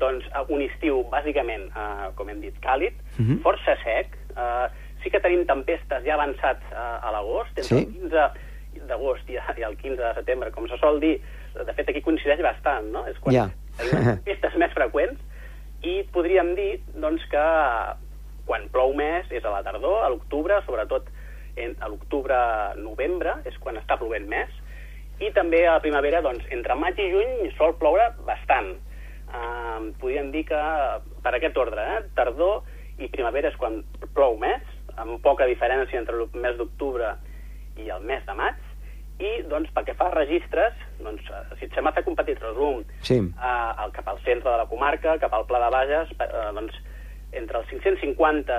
Doncs 0.00 0.24
eh, 0.30 0.44
un 0.54 0.62
estiu, 0.62 1.02
bàsicament, 1.10 1.68
eh, 1.74 2.10
com 2.14 2.28
hem 2.28 2.40
dit, 2.40 2.54
càlid, 2.62 2.94
Mhm. 3.18 3.40
força 3.42 3.74
sec. 3.84 4.16
Eh, 4.36 4.68
sí 5.02 5.10
que 5.10 5.20
tenim 5.20 5.44
tempestes 5.46 6.04
ja 6.04 6.14
avançats 6.14 6.62
eh, 6.72 6.76
a 6.76 7.10
l'agost, 7.12 7.50
entre 7.56 7.64
Sí. 7.64 7.84
el 7.86 7.92
15 7.92 8.86
d'agost 8.86 9.28
i, 9.28 9.34
i 9.58 9.62
el 9.66 9.76
15 9.76 9.96
de 10.02 10.14
setembre, 10.14 10.50
com 10.52 10.68
se 10.68 10.76
sol 10.78 11.00
dir. 11.00 11.20
De 11.54 11.72
fet, 11.74 11.88
aquí 11.88 12.00
coincideix 12.00 12.40
bastant, 12.42 12.86
no? 12.92 13.06
És 13.08 13.18
quan 13.18 13.34
Ja. 13.34 13.48
tenim 13.76 14.04
tempestes 14.04 14.54
més 14.56 14.72
freqüents 14.72 15.18
i 15.82 16.04
podríem 16.12 16.54
dir 16.54 16.80
doncs, 16.94 17.22
que 17.30 17.42
quan 18.50 18.66
plou 18.74 18.90
més 18.98 19.30
és 19.30 19.44
a 19.46 19.52
la 19.54 19.62
tardor, 19.62 20.00
a 20.02 20.10
l'octubre, 20.10 20.58
sobretot 20.66 21.06
en, 21.54 21.76
a 21.78 21.90
l'octubre-novembre, 21.92 23.36
és 23.46 23.54
quan 23.62 23.78
està 23.78 23.94
plovent 24.00 24.26
més, 24.30 24.50
i 25.22 25.30
també 25.36 25.62
a 25.66 25.76
la 25.76 25.84
primavera, 25.84 26.22
doncs, 26.24 26.46
entre 26.50 26.74
maig 26.80 26.98
i 26.98 27.10
juny 27.12 27.52
sol 27.58 27.76
ploure 27.78 28.08
bastant. 28.26 28.72
Uh, 29.30 29.92
podríem 30.02 30.32
dir 30.34 30.42
que 30.48 30.60
per 31.22 31.36
aquest 31.36 31.58
ordre, 31.60 31.84
eh? 31.94 32.00
tardor 32.18 32.64
i 32.98 33.06
primavera 33.12 33.52
és 33.52 33.58
quan 33.60 33.78
plou 34.16 34.34
més, 34.40 34.64
amb 34.98 35.20
poca 35.22 35.46
diferència 35.46 36.00
entre 36.00 36.18
el 36.18 36.26
mes 36.34 36.58
d'octubre 36.58 37.12
i 37.78 37.86
el 37.94 38.02
mes 38.08 38.24
de 38.26 38.34
maig, 38.34 38.58
i 39.20 39.30
doncs, 39.46 39.68
pel 39.76 39.86
que 39.86 39.94
fa 39.94 40.08
a 40.08 40.14
registres, 40.16 40.74
doncs, 41.04 41.26
eh, 41.28 41.42
si 41.60 41.68
et 41.68 41.76
sembla 41.76 41.92
fer 41.94 42.02
un 42.08 42.16
petit 42.18 42.40
resum, 42.42 42.82
Sí. 43.06 43.20
el, 43.20 43.92
cap 43.92 44.08
al 44.08 44.18
centre 44.24 44.50
de 44.50 44.56
la 44.56 44.66
comarca, 44.66 45.18
cap 45.20 45.34
al 45.36 45.46
Pla 45.46 45.60
de 45.66 45.70
Bages, 45.76 46.14
eh, 46.18 46.50
doncs, 46.56 46.80
entre 47.36 47.60
els 47.60 47.68
550 47.70 48.56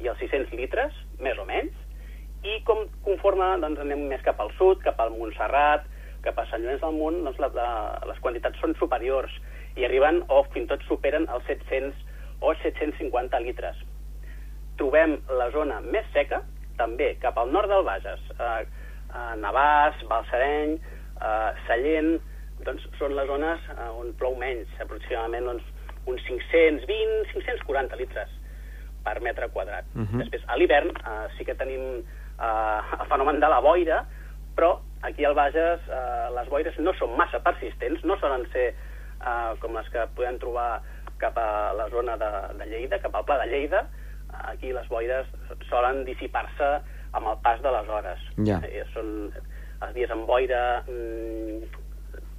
i 0.00 0.08
els 0.10 0.20
600 0.22 0.56
litres, 0.58 0.96
més 1.20 1.38
o 1.38 1.46
menys, 1.48 1.76
i 2.44 2.60
com 2.64 2.86
conforme 3.04 3.46
doncs, 3.60 3.80
anem 3.82 4.06
més 4.08 4.22
cap 4.24 4.40
al 4.40 4.52
sud, 4.56 4.80
cap 4.84 5.00
al 5.00 5.12
Montserrat, 5.12 5.84
cap 6.24 6.38
a 6.40 6.46
Sant 6.50 6.64
Llorenç 6.64 6.82
del 6.84 6.96
Munt, 6.96 7.20
doncs 7.24 7.40
la, 7.40 7.50
la, 7.56 7.70
les 8.08 8.20
quantitats 8.24 8.60
són 8.60 8.74
superiors 8.80 9.32
i 9.78 9.86
arriben 9.86 10.22
o 10.28 10.42
fins 10.54 10.68
tot 10.72 10.84
superen 10.88 11.28
els 11.32 11.46
700 11.48 12.08
o 12.40 12.54
750 12.62 13.40
litres. 13.44 13.76
Trobem 14.80 15.18
la 15.36 15.50
zona 15.52 15.80
més 15.84 16.08
seca, 16.14 16.42
també 16.80 17.12
cap 17.20 17.36
al 17.38 17.52
nord 17.52 17.68
del 17.72 17.84
Bages, 17.84 18.22
eh, 18.36 18.62
eh, 18.64 19.34
Navàs, 19.42 20.00
Balsareny, 20.08 20.78
eh, 21.20 21.50
Sallent, 21.66 22.14
doncs 22.64 22.86
són 22.98 23.16
les 23.16 23.28
zones 23.28 23.68
eh, 23.74 23.90
on 24.00 24.14
plou 24.20 24.36
menys, 24.40 24.72
aproximadament 24.80 25.52
doncs, 25.52 25.68
uns 26.10 26.22
520, 26.26 27.32
540 27.32 27.98
litres 28.00 28.30
per 29.04 29.20
metre 29.24 29.48
quadrat. 29.54 29.86
Mhm. 29.94 30.24
Després, 30.24 30.44
a 30.46 30.58
l'hivern 30.60 30.90
eh, 30.92 31.26
sí 31.36 31.44
que 31.44 31.56
tenim 31.56 32.02
eh, 32.02 33.00
el 33.00 33.06
fenomen 33.08 33.40
de 33.40 33.48
la 33.48 33.60
boira, 33.64 34.04
però 34.56 34.80
aquí 35.02 35.24
al 35.24 35.34
Bages 35.34 35.80
eh, 35.88 36.28
les 36.36 36.48
boires 36.52 36.78
no 36.78 36.92
són 36.98 37.16
massa 37.16 37.40
persistents, 37.44 38.04
no 38.04 38.18
solen 38.20 38.46
ser 38.52 38.70
eh, 38.74 39.52
com 39.62 39.76
les 39.76 39.88
que 39.94 40.06
podem 40.16 40.38
trobar 40.42 40.82
cap 41.20 41.36
a 41.38 41.72
la 41.76 41.88
zona 41.92 42.16
de, 42.20 42.30
de 42.58 42.66
Lleida, 42.66 43.00
cap 43.00 43.14
al 43.14 43.26
Pla 43.28 43.38
de 43.42 43.50
Lleida. 43.50 43.86
Aquí 44.52 44.72
les 44.72 44.88
boires 44.88 45.28
solen 45.68 46.04
dissipar-se 46.06 46.70
amb 47.12 47.26
el 47.26 47.38
pas 47.44 47.60
de 47.62 47.72
les 47.74 47.88
hores. 47.88 48.26
Ja. 48.46 48.60
Eh, 48.68 48.84
són 48.94 49.30
els 49.80 49.94
dies 49.96 50.12
amb 50.12 50.28
boira, 50.28 50.82
mm, 50.86 51.88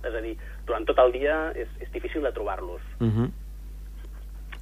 és 0.08 0.16
a 0.18 0.22
dir, 0.24 0.34
durant 0.66 0.86
tot 0.90 1.00
el 1.04 1.14
dia 1.14 1.38
és, 1.58 1.70
és 1.84 1.92
difícil 1.94 2.26
de 2.26 2.32
trobar-los. 2.34 2.82
Uh 3.00 3.08
-huh. 3.08 3.30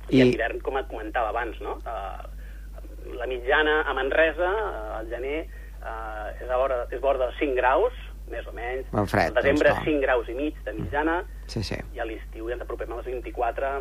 I, 0.09 0.21
a 0.21 0.27
l'hivern, 0.27 0.61
com 0.65 0.77
et 0.79 0.87
comentava 0.89 1.31
abans, 1.33 1.57
no? 1.61 1.77
Uh, 1.85 3.15
la 3.17 3.27
mitjana 3.29 3.81
a 3.87 3.95
Manresa, 3.97 4.49
uh, 4.49 4.93
al 4.99 5.09
gener, 5.11 5.41
uh, 5.81 6.29
és, 6.35 6.47
a 6.47 6.57
vora, 6.57 6.83
és 6.91 7.01
vora 7.03 7.21
dels 7.23 7.37
5 7.41 7.57
graus, 7.59 7.97
més 8.29 8.47
o 8.47 8.53
menys. 8.53 8.87
Molt 8.93 9.11
fred, 9.11 9.33
Al 9.33 9.41
desembre, 9.41 9.73
doncs, 9.73 9.85
no? 9.85 9.91
5 9.91 10.05
graus 10.05 10.29
i 10.29 10.37
mig 10.37 10.57
de 10.65 10.73
mitjana, 10.77 11.19
sí, 11.49 11.63
sí. 11.65 11.79
i 11.95 12.01
a 12.01 12.07
l'estiu 12.07 12.49
ja 12.49 12.57
ens 12.57 12.65
apropem 12.65 12.93
als 12.95 13.07
24, 13.09 13.71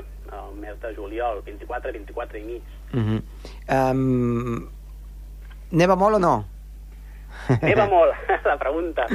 al 0.41 0.55
mes 0.61 0.79
de 0.83 0.93
juliol, 0.97 1.43
24, 1.47 1.93
24 1.97 2.41
i 2.41 2.45
mig. 2.45 2.77
Uh 2.93 3.01
-huh. 3.01 3.21
um, 3.79 4.69
neva 5.71 5.97
molt 5.97 6.17
o 6.17 6.19
no? 6.19 6.37
Neva 7.63 7.87
molt, 7.87 8.15
la 8.51 8.57
pregunta. 8.59 9.07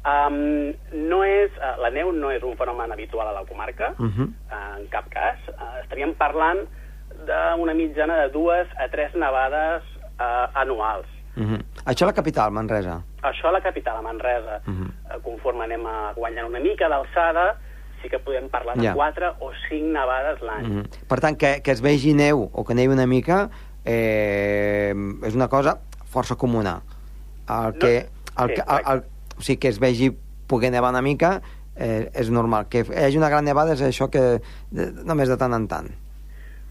Um, 0.00 0.72
no 1.10 1.22
és, 1.24 1.50
uh, 1.60 1.76
la 1.82 1.90
neu 1.90 2.10
no 2.12 2.30
és 2.32 2.42
un 2.42 2.56
fenomen 2.56 2.90
habitual 2.92 3.28
a 3.28 3.32
la 3.32 3.44
comarca, 3.44 3.94
Uh 3.98 4.06
-huh. 4.06 4.26
uh, 4.28 4.78
en 4.80 4.86
cap 4.88 5.04
cas. 5.10 5.36
Uh, 5.48 5.80
estaríem 5.82 6.14
parlant 6.14 6.58
d'una 7.26 7.74
mitjana 7.74 8.16
de 8.22 8.28
dues 8.32 8.66
a 8.78 8.88
tres 8.88 9.14
nevades 9.14 9.82
uh, 10.18 10.48
anuals. 10.54 11.06
Uh 11.36 11.42
-huh. 11.44 11.62
Això 11.84 12.02
a 12.04 12.06
la 12.06 12.12
capital, 12.14 12.50
Manresa. 12.50 13.02
Això 13.22 13.48
a 13.48 13.52
la 13.52 13.60
capital, 13.60 13.96
a 13.96 14.02
Manresa. 14.02 14.60
Uh 14.66 14.70
Mhm. 14.70 14.84
-huh. 14.86 15.20
Conforme 15.22 15.64
anem 15.64 15.86
a 15.86 16.12
guanyant 16.16 16.46
una 16.48 16.60
mica 16.60 16.88
d'alçada, 16.88 17.56
sí 18.02 18.08
que 18.08 18.18
podem 18.18 18.48
parlar 18.48 18.76
de 18.76 18.82
Ja. 18.84 18.94
quatre 18.94 19.26
o 19.40 19.50
cinc 19.68 19.84
nevades 19.92 20.40
l'any. 20.40 20.64
Uh 20.66 20.76
-huh. 20.82 21.06
Per 21.08 21.20
tant, 21.20 21.36
que, 21.36 21.60
que 21.62 21.70
es 21.72 21.82
vegi 21.82 22.14
neu 22.14 22.48
o 22.52 22.64
que 22.64 22.74
nevi 22.74 22.92
una 22.92 23.06
mica 23.06 23.50
eh, 23.84 24.94
és 25.22 25.34
una 25.34 25.48
cosa 25.48 25.78
força 26.12 26.36
comuna. 26.36 26.80
El 27.48 27.78
que, 27.78 27.96
el, 28.38 28.48
sí, 28.48 28.54
que, 28.54 28.62
el, 28.68 28.92
el, 28.96 29.02
sigui, 29.40 29.58
que 29.58 29.68
es 29.68 29.78
vegi 29.80 30.10
poder 30.46 30.70
nevar 30.70 30.90
una 30.90 31.02
mica 31.02 31.40
eh, 31.76 32.10
és 32.14 32.30
normal. 32.30 32.68
Que 32.68 32.84
hi 32.84 33.04
hagi 33.04 33.18
una 33.18 33.28
gran 33.30 33.44
nevada 33.44 33.72
és 33.72 33.82
això 33.82 34.10
que 34.10 34.40
de, 34.70 34.90
només 35.04 35.28
de 35.28 35.36
tant 35.40 35.54
en 35.54 35.68
tant. 35.68 35.90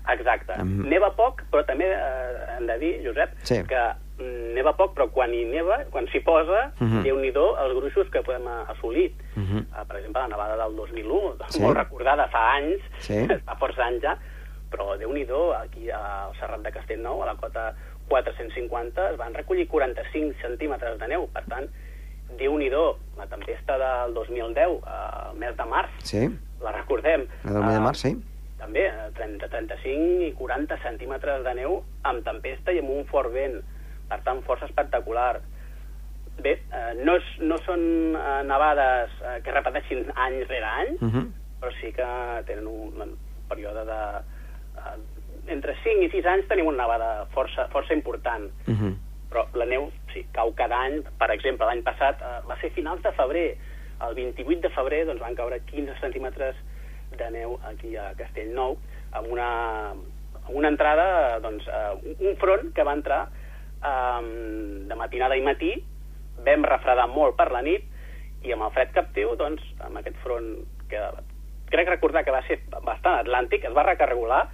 Exacte. 0.09 0.55
Mhm. 0.57 0.87
Neva 0.89 1.11
poc, 1.15 1.43
però 1.51 1.63
també 1.65 1.85
eh, 1.85 2.55
hem 2.57 2.65
de 2.67 2.77
dir, 2.81 2.93
Josep, 3.05 3.35
Sí. 3.43 3.61
que 3.69 3.81
mm, 4.19 4.53
neva 4.55 4.73
poc, 4.75 4.95
però 4.97 5.09
quan 5.11 5.33
hi 5.33 5.45
neva, 5.45 5.83
quan 5.91 6.07
s'hi 6.07 6.19
posa, 6.25 6.71
Mhm. 6.79 7.03
déu-n'hi-do 7.03 7.45
els 7.57 7.75
gruixos 7.77 8.09
que 8.09 8.21
podem 8.23 8.47
eh, 8.47 8.71
assolir. 8.73 9.11
Uh 9.35 9.41
-huh. 9.41 9.61
Uh, 9.69 9.85
per 9.87 9.97
exemple, 9.97 10.21
la 10.21 10.27
nevada 10.27 10.57
del 10.57 10.75
2001, 10.75 11.35
Sí. 11.49 11.61
molt 11.61 11.77
recordada, 11.83 12.27
fa 12.27 12.55
anys, 12.55 12.81
Sí. 12.99 13.27
fa 13.45 13.55
força 13.55 13.85
anys 13.85 14.01
ja, 14.01 14.17
però 14.71 14.97
déu 14.97 15.13
nhi 15.13 15.25
aquí 15.63 15.89
al 15.91 16.33
Serrat 16.39 16.61
de 16.61 16.71
Castellnou, 16.71 17.21
a 17.23 17.25
la 17.27 17.35
cota 17.35 17.75
450, 18.07 19.11
es 19.11 19.17
van 19.17 19.33
recollir 19.33 19.67
45 19.67 20.35
centímetres 20.41 20.99
de 20.99 21.07
neu. 21.07 21.27
Per 21.31 21.43
tant, 21.45 21.69
déu 22.37 22.57
nhi 22.57 22.69
la 22.69 23.25
tempesta 23.27 23.77
del 23.77 24.13
2010, 24.13 24.79
al 24.85 25.35
mes 25.37 25.55
de 25.57 25.65
març, 25.65 25.89
Sí, 26.03 26.29
la 26.61 26.71
recordem. 26.71 27.27
la 27.43 27.51
del 27.51 27.63
mes 27.63 27.73
de 27.73 27.77
eh, 27.79 27.83
març, 27.83 27.97
sí. 27.97 28.15
també, 28.57 28.85
eh, 28.87 29.11
30, 29.15 29.47
35 29.49 30.27
i 30.27 30.33
40 30.33 30.77
centímetres 30.83 31.43
de 31.43 31.53
neu 31.55 31.83
amb 32.03 32.23
tempesta 32.23 32.71
i 32.71 32.79
amb 32.79 32.89
un 32.89 33.05
fort 33.05 33.31
vent. 33.33 33.61
Per 34.09 34.19
tant, 34.23 34.41
força 34.43 34.65
espectacular. 34.65 35.39
Bé, 36.41 36.51
eh, 36.71 36.93
no, 37.03 37.15
és, 37.15 37.23
no 37.41 37.57
són 37.65 38.15
eh, 38.15 38.43
nevades 38.47 39.09
eh, 39.21 39.41
que 39.43 39.51
repeteixin 39.51 40.05
any 40.15 40.43
rere 40.47 40.65
any, 40.65 40.95
Uh 41.01 41.09
-huh. 41.09 41.25
però 41.61 41.71
sí 41.81 41.91
que 41.93 42.43
tenen 42.47 42.67
un, 42.67 43.01
un 43.01 43.17
període 43.49 43.85
de, 43.85 44.01
eh, 44.77 44.97
entre 45.47 45.75
5 45.83 46.03
i 46.03 46.09
6 46.09 46.25
anys 46.25 46.47
tenim 46.47 46.67
una 46.67 46.83
nevada 46.83 47.25
força, 47.33 47.67
força 47.69 47.93
important. 47.93 48.51
Uh 48.67 48.73
-huh. 48.73 48.95
Però 49.29 49.45
la 49.53 49.65
neu, 49.65 49.91
sí, 50.13 50.25
cau 50.35 50.53
cada 50.57 50.79
any. 50.87 50.99
Per 51.19 51.29
exemple, 51.33 51.67
l'any 51.69 51.83
passat 51.85 52.21
eh, 52.21 52.37
va 52.49 52.57
ser 52.61 52.71
finals 52.75 53.03
de 53.05 53.13
febrer. 53.17 53.47
El 54.05 54.15
28 54.15 54.61
de 54.63 54.71
febrer 54.75 55.03
doncs, 55.09 55.21
van 55.21 55.35
caure 55.35 55.59
15 55.71 55.97
centímetres 55.99 56.59
de 57.19 57.29
neu 57.33 57.57
aquí 57.67 57.95
a 57.97 58.11
Castellnou, 58.19 58.77
amb 59.17 59.31
una, 59.33 59.49
amb 60.45 60.55
una 60.55 60.71
entrada, 60.71 61.39
doncs, 61.43 61.67
eh, 61.67 62.15
un 62.19 62.37
front 62.41 62.71
que 62.75 62.85
va 62.87 62.95
entrar 62.97 63.21
eh, 63.29 64.21
de 64.89 64.99
matinada 64.99 65.37
i 65.37 65.45
matí, 65.45 65.73
vam 66.45 66.63
refredar 66.67 67.09
molt 67.11 67.35
per 67.39 67.49
la 67.51 67.63
nit, 67.65 67.85
i 68.45 68.53
amb 68.55 68.69
el 68.69 68.73
fred 68.75 68.93
captiu, 68.95 69.33
doncs, 69.39 69.63
amb 69.83 69.99
aquest 69.99 70.15
front 70.23 70.53
que 70.89 71.01
crec 71.69 71.89
recordar 71.91 72.23
que 72.25 72.33
va 72.33 72.41
ser 72.47 72.61
bastant 72.71 73.19
atlàntic, 73.19 73.65
es 73.67 73.75
va 73.75 73.85
recarregular, 73.85 74.45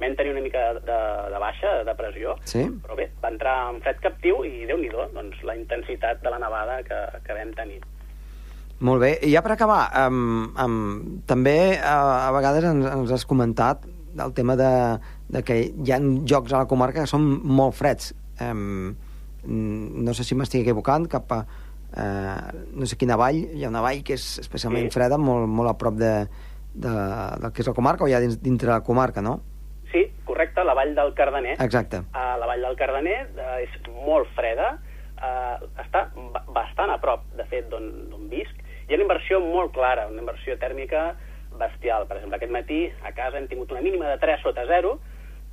vam 0.00 0.14
tenir 0.18 0.32
una 0.34 0.42
mica 0.42 0.62
de, 0.74 0.98
de 1.32 1.38
baixa, 1.40 1.72
de 1.86 1.94
pressió, 1.94 2.34
Sí. 2.44 2.64
però 2.82 2.96
bé, 2.98 3.10
va 3.22 3.30
entrar 3.30 3.54
en 3.70 3.80
fred 3.84 4.00
captiu 4.02 4.42
i 4.44 4.66
déu 4.66 4.78
nhi 4.78 4.90
doncs, 4.90 5.42
la 5.46 5.54
intensitat 5.56 6.22
de 6.22 6.30
la 6.30 6.38
nevada 6.42 6.80
que, 6.82 6.98
que 7.24 7.36
vam 7.36 7.52
tenir. 7.54 7.80
Molt 8.84 9.00
bé. 9.00 9.12
I 9.22 9.30
ja 9.32 9.40
per 9.40 9.52
acabar, 9.54 9.86
um, 10.08 10.50
um, 10.60 11.20
també 11.30 11.78
uh, 11.78 12.26
a 12.26 12.30
vegades 12.34 12.64
ens, 12.66 12.86
ens 12.90 13.12
has 13.14 13.24
comentat 13.24 13.84
el 14.18 14.32
tema 14.34 14.56
de, 14.58 14.70
de 15.30 15.42
que 15.46 15.60
hi 15.70 15.92
ha 15.94 16.00
jocs 16.26 16.52
a 16.52 16.64
la 16.64 16.68
comarca 16.70 17.00
que 17.04 17.10
són 17.10 17.22
molt 17.42 17.74
freds. 17.78 18.12
Um, 18.42 18.96
no 19.46 20.12
sé 20.16 20.24
si 20.26 20.34
m'estic 20.34 20.62
equivocant, 20.66 21.06
cap 21.08 21.32
a 21.32 21.40
uh, 21.44 22.50
no 22.74 22.86
sé 22.90 22.98
quina 22.98 23.16
vall, 23.20 23.38
hi 23.54 23.64
ha 23.64 23.70
una 23.70 23.82
vall 23.84 24.02
que 24.02 24.18
és 24.18 24.26
especialment 24.42 24.90
Sí. 24.90 24.94
freda, 24.98 25.18
molt, 25.22 25.46
molt 25.48 25.70
a 25.70 25.78
prop 25.78 25.94
de, 26.00 26.12
de, 26.74 26.92
del 27.40 27.52
que 27.54 27.62
és 27.62 27.68
la 27.70 27.74
comarca, 27.78 28.04
o 28.04 28.10
ja 28.10 28.20
dins, 28.20 28.40
dintre 28.42 28.72
la 28.74 28.82
comarca, 28.82 29.22
no? 29.22 29.38
Sí, 29.94 30.08
correcte, 30.26 30.64
la 30.66 30.74
vall 30.74 30.96
del 30.96 31.12
Cardener. 31.14 31.54
Exacte. 31.62 32.00
Uh, 32.10 32.34
la 32.40 32.48
vall 32.50 32.64
del 32.66 32.74
Cardener 32.74 33.28
uh, 33.38 33.60
és 33.62 33.74
molt 34.02 34.26
freda, 34.34 34.72
uh, 35.22 35.66
està 35.78 36.08
ba 36.34 36.40
bastant 36.56 36.90
a 36.90 36.96
prop, 36.98 37.22
de 37.38 37.44
fet, 37.46 37.68
d'on 37.70 38.24
visc. 38.32 38.58
Hi 38.88 38.90
ha 38.90 38.98
una 38.98 39.04
inversió 39.06 39.38
molt 39.38 39.70
clara, 39.76 40.08
una 40.10 40.24
inversió 40.24 40.56
tèrmica 40.58 41.12
bestial. 41.60 42.08
Per 42.08 42.16
exemple, 42.16 42.40
aquest 42.40 42.54
matí 42.56 42.80
a 43.06 43.12
casa 43.14 43.38
hem 43.38 43.46
tingut 43.46 43.70
una 43.70 43.84
mínima 43.84 44.08
de 44.10 44.16
3 44.24 44.42
sota 44.42 44.64
0, 44.66 44.96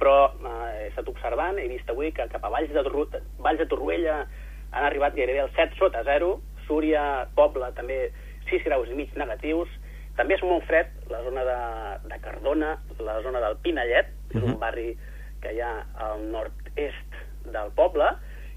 però 0.02 0.16
uh, 0.32 0.56
he 0.80 0.88
estat 0.88 1.12
observant, 1.12 1.60
he 1.62 1.68
vist 1.70 1.92
avui 1.94 2.10
que 2.10 2.26
cap 2.32 2.48
a 2.48 2.50
Valls 2.50 2.74
de, 2.74 2.82
Torru 2.88 3.06
Valls 3.46 3.62
de 3.62 3.68
Torroella 3.70 4.24
han 4.72 4.88
arribat 4.88 5.14
gairebé 5.20 5.44
al 5.44 5.54
7 5.54 5.78
sota 5.78 6.02
0, 6.08 6.32
Súria, 6.66 7.28
Poble, 7.38 7.70
també 7.78 8.08
6 8.50 8.66
graus 8.66 8.90
i 8.90 8.98
mig 8.98 9.14
negatius, 9.22 9.70
també 10.18 10.40
és 10.40 10.42
molt 10.42 10.66
fred 10.66 10.90
la 11.14 11.22
zona 11.28 11.46
de, 11.46 11.60
de 12.10 12.20
Cardona, 12.26 12.74
la 13.06 13.20
zona 13.22 13.44
del 13.46 13.60
Pinellet, 13.62 14.10
és 14.32 14.42
un 14.42 14.58
barri 14.62 14.92
que 15.42 15.54
hi 15.56 15.62
ha 15.64 15.74
al 16.08 16.26
nord-est 16.32 17.22
del 17.52 17.72
poble, 17.78 18.10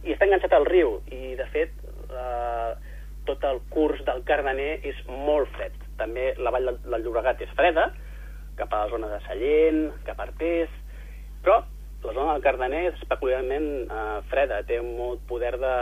i 0.04 0.12
està 0.12 0.26
enganxat 0.28 0.52
al 0.56 0.66
riu, 0.68 0.98
i 1.12 1.34
de 1.38 1.46
fet 1.52 1.72
eh, 2.12 2.72
tot 3.28 3.44
el 3.48 3.60
curs 3.72 4.02
del 4.04 4.22
Cardener 4.28 4.80
és 4.84 4.98
molt 5.08 5.48
fred. 5.56 5.76
També 6.00 6.32
la 6.38 6.52
vall 6.52 6.68
del, 6.68 6.98
Llobregat 7.04 7.40
és 7.44 7.52
freda, 7.56 7.88
cap 8.58 8.72
a 8.72 8.84
la 8.84 8.90
zona 8.92 9.08
de 9.10 9.20
Sallent, 9.24 9.86
cap 10.06 10.20
a 10.20 10.28
Artés, 10.28 10.74
però 11.44 11.62
la 12.04 12.12
zona 12.12 12.34
del 12.34 12.44
Cardener 12.44 12.82
és 12.90 13.06
peculiarment 13.08 13.70
eh, 13.88 14.20
freda, 14.30 14.60
té 14.68 14.80
molt 14.84 15.24
poder 15.30 15.56
de, 15.60 15.74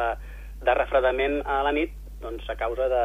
de 0.63 0.79
refredament 0.79 1.41
a 1.43 1.63
la 1.67 1.75
nit 1.75 1.99
doncs, 2.23 2.47
a 2.49 2.57
causa 2.57 2.87
de, 2.89 3.05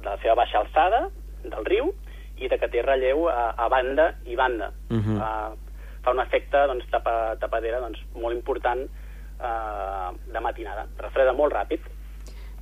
de 0.00 0.08
la 0.08 0.16
seva 0.22 0.38
baixa 0.40 0.62
alçada 0.62 1.06
del 1.44 1.68
riu 1.68 1.92
i 2.40 2.48
de 2.48 2.58
que 2.60 2.68
té 2.72 2.82
relleu 2.84 3.28
a, 3.28 3.52
a 3.52 3.68
banda 3.72 4.14
i 4.24 4.36
banda. 4.36 4.72
Mhm. 4.88 5.20
Eh, 5.20 5.65
fa 6.06 6.14
un 6.14 6.22
efecte 6.22 6.62
doncs, 6.70 6.86
tapa, 6.92 7.34
tapadera 7.42 7.82
doncs, 7.82 8.00
molt 8.14 8.36
important 8.36 8.86
eh, 8.86 10.08
de 10.32 10.42
matinada. 10.44 10.86
Refreda 11.02 11.34
molt 11.34 11.54
ràpid. 11.56 11.92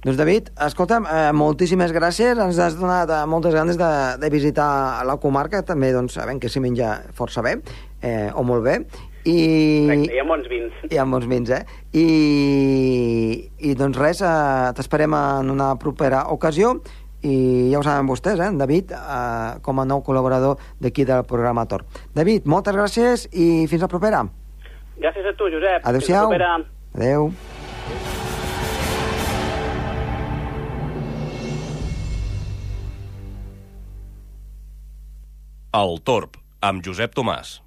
Doncs 0.05 0.19
David, 0.21 0.51
escolta'm, 0.67 1.07
eh, 1.09 1.31
moltíssimes 1.37 1.93
gràcies, 1.97 2.41
ens 2.41 2.61
has 2.61 2.77
donat 2.81 3.13
eh, 3.13 3.23
moltes 3.29 3.57
ganes 3.57 3.81
de, 3.81 3.91
de 4.21 4.29
visitar 4.33 5.05
la 5.09 5.17
comarca, 5.21 5.63
també 5.65 5.93
doncs, 5.97 6.17
sabem 6.19 6.41
que 6.41 6.53
s'hi 6.53 6.61
menja 6.65 6.99
força 7.17 7.45
bé, 7.45 7.57
eh, 8.05 8.29
o 8.37 8.45
molt 8.45 8.67
bé, 8.67 8.83
i... 9.25 9.37
Correcte, 9.89 10.13
hi 10.13 10.21
ha 10.21 10.27
bons 10.29 10.49
vins. 10.53 10.81
Hi 10.91 10.99
ha 11.01 11.07
molts 11.09 11.29
vins, 11.31 11.53
eh? 11.57 11.63
I, 11.97 12.05
i 13.65 13.73
doncs 13.81 13.97
res, 13.97 14.21
eh, 14.21 14.75
t'esperem 14.77 15.17
en 15.17 15.53
una 15.55 15.71
propera 15.81 16.27
ocasió 16.35 16.75
i 17.25 17.71
ja 17.73 17.81
ho 17.81 17.85
saben 17.87 18.09
vostès, 18.09 18.39
eh? 18.39 18.51
en 18.53 18.61
David, 18.61 18.93
eh, 18.93 19.59
com 19.65 19.81
a 19.81 19.89
nou 19.89 20.05
col·laborador 20.05 20.61
d'aquí 20.81 21.07
del 21.09 21.25
programa 21.29 21.67
Tor. 21.67 21.87
David, 22.15 22.47
moltes 22.47 22.77
gràcies 22.77 23.29
i 23.33 23.67
fins 23.71 23.85
la 23.85 23.91
propera. 23.91 24.25
Gràcies 25.01 25.27
a 25.27 25.35
tu, 25.37 25.51
Josep. 25.51 25.85
Adéu-siau. 25.89 26.33
Adéu. 26.95 27.33
El 35.75 35.97
Torb, 36.07 36.37
amb 36.63 36.85
Josep 36.87 37.17
Tomàs. 37.19 37.59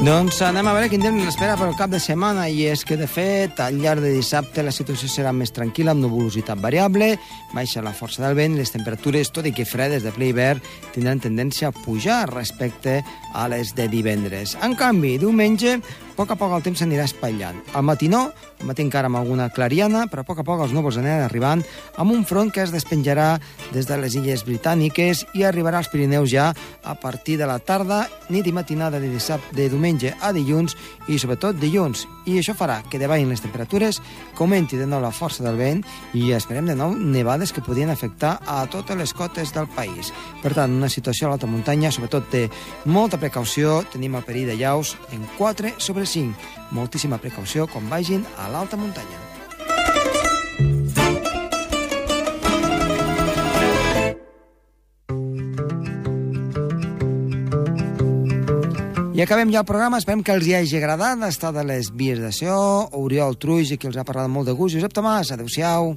Doncs 0.00 0.38
anem 0.40 0.64
a 0.64 0.72
veure 0.72 0.88
quin 0.88 1.02
temps 1.04 1.20
ens 1.20 1.28
espera 1.34 1.58
per 1.60 1.66
al 1.66 1.74
cap 1.76 1.90
de 1.92 1.98
setmana 2.00 2.46
i 2.48 2.62
és 2.70 2.86
que, 2.88 2.96
de 2.96 3.04
fet, 3.04 3.58
al 3.60 3.76
llarg 3.82 4.00
de 4.00 4.14
dissabte 4.14 4.62
la 4.64 4.72
situació 4.72 5.10
serà 5.12 5.28
més 5.36 5.52
tranquil·la 5.52 5.92
amb 5.92 6.00
nuvolositat 6.00 6.56
variable, 6.56 7.10
baixa 7.52 7.82
la 7.84 7.92
força 7.92 8.24
del 8.24 8.38
vent 8.38 8.56
les 8.56 8.72
temperatures, 8.72 9.28
tot 9.28 9.44
i 9.44 9.52
que 9.52 9.68
fredes 9.68 10.00
de 10.06 10.12
ple 10.16 10.30
hivern, 10.30 10.64
tindran 10.94 11.20
tendència 11.20 11.68
a 11.68 11.76
pujar 11.76 12.22
respecte 12.32 13.02
a 13.36 13.44
les 13.52 13.74
de 13.76 13.90
divendres. 13.92 14.56
En 14.64 14.72
canvi, 14.72 15.18
diumenge, 15.20 15.76
a 16.10 16.16
poc 16.16 16.32
a 16.34 16.36
poc 16.36 16.52
el 16.56 16.64
temps 16.64 16.80
s'anirà 16.82 17.06
espatllant. 17.06 17.60
Al 17.74 17.84
matinó, 17.86 18.26
al 18.60 18.68
matí 18.68 18.82
encara 18.84 19.08
amb 19.08 19.16
alguna 19.20 19.48
clariana, 19.54 20.04
però 20.10 20.24
a 20.24 20.28
poc 20.28 20.42
a 20.42 20.44
poc 20.44 20.64
els 20.66 20.74
núvols 20.76 20.98
aniran 21.00 21.22
arribant 21.24 21.62
amb 21.96 22.12
un 22.12 22.26
front 22.28 22.50
que 22.52 22.64
es 22.64 22.74
despenjarà 22.74 23.38
des 23.72 23.88
de 23.88 23.96
les 23.96 24.16
illes 24.18 24.44
britàniques 24.44 25.24
i 25.38 25.46
arribarà 25.48 25.80
als 25.80 25.88
Pirineus 25.88 26.30
ja 26.32 26.50
a 26.84 26.94
partir 27.00 27.38
de 27.38 27.48
la 27.48 27.58
tarda, 27.58 28.02
nit 28.28 28.46
i 28.46 28.52
matinada 28.52 29.00
de 29.00 29.08
dissabte, 29.08 29.54
de 29.56 29.68
diumenge 29.70 30.12
a 30.20 30.32
dilluns 30.36 30.76
i 31.08 31.18
sobretot 31.18 31.56
dilluns. 31.60 32.06
I 32.26 32.36
això 32.40 32.54
farà 32.58 32.80
que 32.90 33.00
davallin 33.00 33.30
les 33.30 33.40
temperatures, 33.40 34.02
augmenti 34.40 34.78
de 34.80 34.86
nou 34.88 35.02
la 35.02 35.12
força 35.12 35.44
del 35.44 35.58
vent 35.60 35.82
i 36.16 36.30
esperem 36.32 36.66
de 36.66 36.74
nou 36.74 36.94
nevades 36.96 37.52
que 37.52 37.62
podrien 37.64 37.90
afectar 37.92 38.38
a 38.48 38.64
totes 38.72 38.96
les 38.96 39.12
cotes 39.12 39.52
del 39.52 39.68
país. 39.68 40.12
Per 40.42 40.52
tant, 40.56 40.72
una 40.72 40.88
situació 40.88 41.28
a 41.28 41.30
l'alta 41.30 41.48
muntanya, 41.50 41.92
sobretot 41.92 42.30
té 42.32 42.46
molta 42.88 43.20
precaució, 43.20 43.82
tenim 43.92 44.16
el 44.16 44.24
perill 44.24 44.48
de 44.48 44.56
llaus 44.56 44.96
en 45.12 45.26
4 45.36 45.76
sobre 45.78 45.99
5. 46.06 46.34
Moltíssima 46.76 47.18
precaució 47.18 47.66
quan 47.70 47.88
vagin 47.90 48.24
a 48.38 48.48
l'alta 48.52 48.78
muntanya. 48.80 49.30
I 59.20 59.22
acabem 59.22 59.50
ja 59.52 59.60
el 59.60 59.66
programa, 59.68 59.98
esperem 60.00 60.22
que 60.24 60.32
els 60.32 60.46
hi 60.48 60.54
hagi 60.56 60.78
agradat 60.78 61.20
estar 61.26 61.50
de 61.52 61.60
les 61.68 61.90
vies 61.92 62.38
so, 62.38 62.54
Oriol 62.96 63.36
Truix, 63.36 63.68
i 63.68 63.76
qui 63.76 63.90
els 63.90 63.98
ha 64.00 64.04
parlat 64.08 64.32
molt 64.32 64.48
de 64.48 64.54
gust, 64.56 64.78
Josep 64.78 64.94
Tomàs, 64.96 65.34
adeu-siau. 65.34 65.92